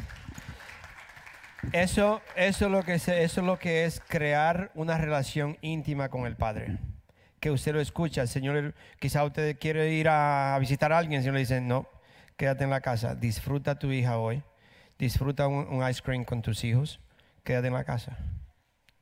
[1.73, 6.09] Eso, eso, es lo que es, eso es lo que es crear una relación íntima
[6.09, 6.77] con el Padre.
[7.39, 8.21] Que usted lo escucha.
[8.21, 11.17] El Señor, quizá usted quiere ir a, visitar a alguien.
[11.17, 11.87] El Señor le dice, no,
[12.37, 13.15] quédate en la casa.
[13.15, 14.43] Disfruta a tu hija hoy.
[14.99, 16.99] Disfruta un, un ice cream con tus hijos.
[17.43, 18.17] Quédate en la casa.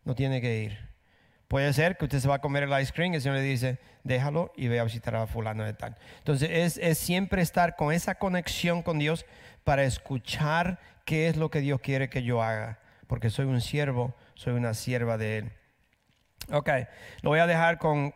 [0.06, 0.89] No tiene que ir.
[1.50, 3.43] Puede ser que usted se va a comer el ice cream y el Señor le
[3.43, 3.80] dice,
[4.10, 5.95] déjalo y ve a visitar a fulano de tal.
[6.18, 9.26] Entonces es, siempre estar con esa conexión con Dios
[9.64, 12.80] para escuchar qué es lo que Dios quiere que yo haga.
[13.07, 15.51] Porque soy un siervo, soy una sierva de Él.
[16.51, 16.70] Ok,
[17.22, 18.14] lo voy a dejar con,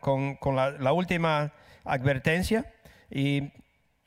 [0.56, 2.74] la, última advertencia.
[3.10, 3.52] Y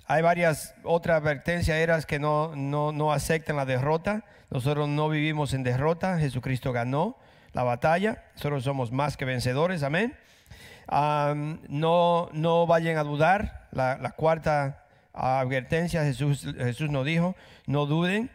[0.07, 4.25] hay varias otras advertencias eras que no, no, no aceptan la derrota.
[4.51, 6.19] Nosotros no vivimos en derrota.
[6.19, 7.17] Jesucristo ganó
[7.53, 8.25] la batalla.
[8.35, 10.17] Nosotros somos más que vencedores, amén.
[10.89, 13.69] No, no vayan a dudar.
[13.73, 18.31] La, cuarta advertencia, Jesús, Jesús nos dijo, no duden,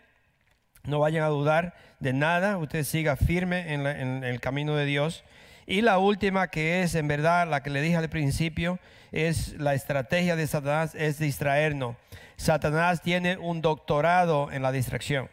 [0.83, 5.23] no vayan a dudar de nada, usted siga firme en, en el camino de Dios.
[5.65, 8.79] Y la última, que es en verdad la que le dije al principio,
[9.11, 11.95] es la estrategia de Satanás, es distraernos.
[12.37, 15.29] Satanás tiene un doctorado en la distracción.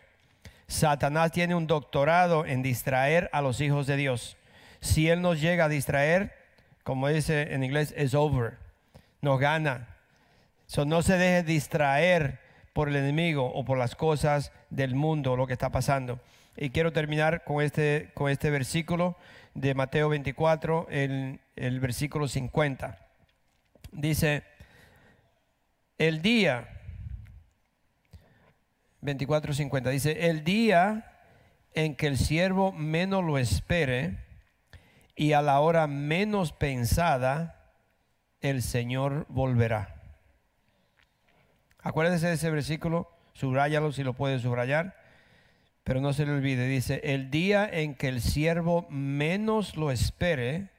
[0.67, 4.37] Satanás tiene un doctorado en distraer a los hijos de Dios.
[4.81, 6.38] Si él nos llega a distraer,
[6.89, 8.57] como dice en inglés, es over.
[9.21, 9.95] Nos gana.
[10.87, 12.41] no se deje distraer
[12.73, 16.19] por el enemigo o por las cosas del mundo, lo que está pasando.
[16.57, 19.19] Y quiero terminar con este, con este versículo
[19.53, 22.97] de Mateo 24, el, el versículo 50.
[23.93, 24.45] Dice,
[25.99, 26.69] el día
[29.03, 31.21] 24:50 dice, el día
[31.75, 34.27] en que el siervo menos lo espere
[35.19, 37.73] y a la hora menos pensada,
[38.41, 40.01] el Señor volverá.
[41.81, 44.97] Acuérdese de ese versículo, subráyalo si lo puede subrayar,
[45.83, 50.71] pero no se le olvide, dice, el día en que el siervo menos lo espere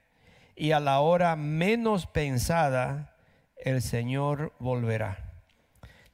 [0.55, 3.17] y a la hora menos pensada,
[3.57, 5.33] el Señor volverá.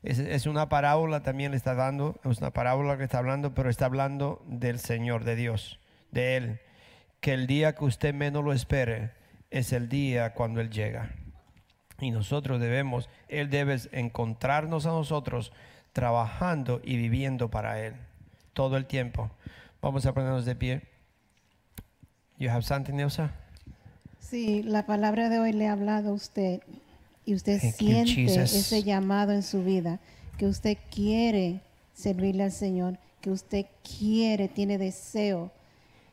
[0.02, 3.86] Es, una parábola también le está dando, es una parábola que está hablando, pero está
[3.86, 6.60] hablando del Señor, de Dios, de Él.
[7.26, 9.10] Que el día que usted menos lo espere
[9.50, 11.10] es el día cuando Él llega.
[12.00, 15.52] Y nosotros debemos, Él debe encontrarnos a nosotros
[15.92, 17.96] trabajando y viviendo para Él
[18.54, 19.32] todo el tiempo.
[19.82, 20.84] Vamos a ponernos de pie.
[22.38, 23.32] You have something, Elsa?
[24.20, 26.62] Sí, la palabra de hoy le ha hablado a usted
[27.26, 30.00] y usted siente ese llamado en su vida,
[30.38, 31.62] que usted quiere
[31.92, 35.52] servirle al Señor, que usted quiere, tiene deseo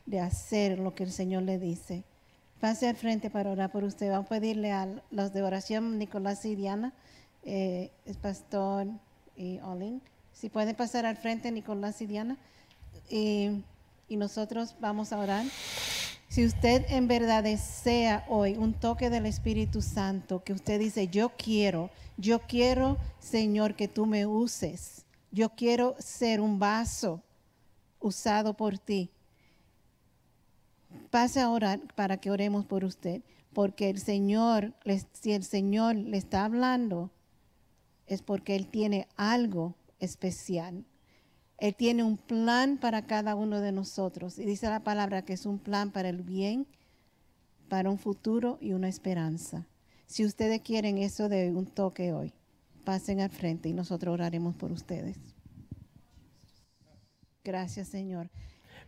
[0.05, 2.03] de hacer lo que el Señor le dice.
[2.59, 4.09] Pase al frente para orar por usted.
[4.09, 6.93] Vamos a pedirle a los de oración, Nicolás y Diana,
[7.43, 8.87] eh, el pastor
[9.35, 10.01] y Olin.
[10.31, 12.37] Si pueden pasar al frente, Nicolás y Diana.
[13.09, 15.45] y nosotros vamos a orar.
[16.33, 21.29] Si usted en verdad desea hoy un toque del Espíritu Santo, que usted dice, yo
[21.37, 25.05] quiero, yo quiero, Señor, que tú me uses.
[25.31, 27.21] Yo quiero ser un vaso
[27.99, 29.11] usado por ti.
[31.13, 33.21] Pase a orar para que oremos por usted,
[33.53, 34.73] porque el Señor,
[35.11, 37.11] si el Señor le está hablando,
[38.07, 40.85] es porque Él tiene algo especial.
[41.59, 44.39] Él tiene un plan para cada uno de nosotros.
[44.39, 46.65] Y dice la palabra que es un plan para el bien,
[47.69, 49.67] para un futuro y una esperanza.
[50.07, 52.33] Si ustedes quieren eso de un toque hoy,
[52.85, 55.19] pasen al frente y nosotros oraremos por ustedes.
[57.43, 58.31] Gracias, Señor.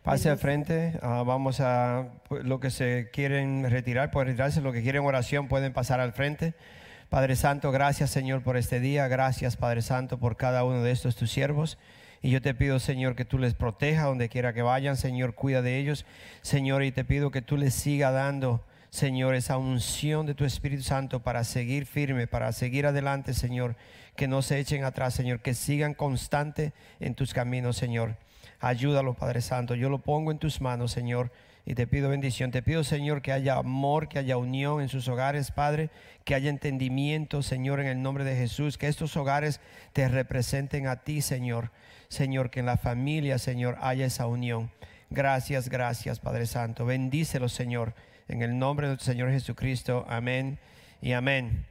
[0.06, 4.70] Pase al frente, ah, vamos a pues, lo que se quieren retirar, pueden retirarse, lo
[4.70, 6.54] que quieren oración pueden pasar al frente.
[7.08, 11.16] Padre Santo, gracias Señor por este día, gracias Padre Santo por cada uno de estos
[11.16, 11.76] tus siervos.
[12.22, 15.60] Y yo te pido, Señor, que tú les proteja donde quiera que vayan, Señor, cuida
[15.60, 16.06] de ellos,
[16.40, 20.84] Señor, y te pido que tú les siga dando, Señor, esa unción de tu Espíritu
[20.84, 23.74] Santo para seguir firme, para seguir adelante, Señor,
[24.14, 28.14] que no se echen atrás, Señor, que sigan constante en tus caminos, Señor.
[28.60, 29.74] Ayúdalo, Padre Santo.
[29.74, 31.30] Yo lo pongo en tus manos, Señor,
[31.64, 32.50] y te pido bendición.
[32.50, 35.90] Te pido, Señor, que haya amor, que haya unión en sus hogares, Padre,
[36.24, 39.60] que haya entendimiento, Señor, en el nombre de Jesús, que estos hogares
[39.92, 41.70] te representen a ti, Señor.
[42.08, 44.70] Señor, que en la familia, Señor, haya esa unión.
[45.10, 46.86] Gracias, gracias, Padre Santo.
[46.86, 47.94] Bendícelo, Señor,
[48.28, 50.04] en el nombre del Señor Jesucristo.
[50.08, 50.58] Amén
[51.00, 51.66] y amén.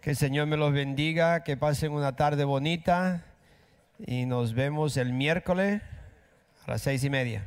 [0.00, 3.24] Que el Señor me los bendiga, que pasen una tarde bonita
[4.06, 5.80] y nos vemos el miércoles
[6.66, 7.44] a las seis y media.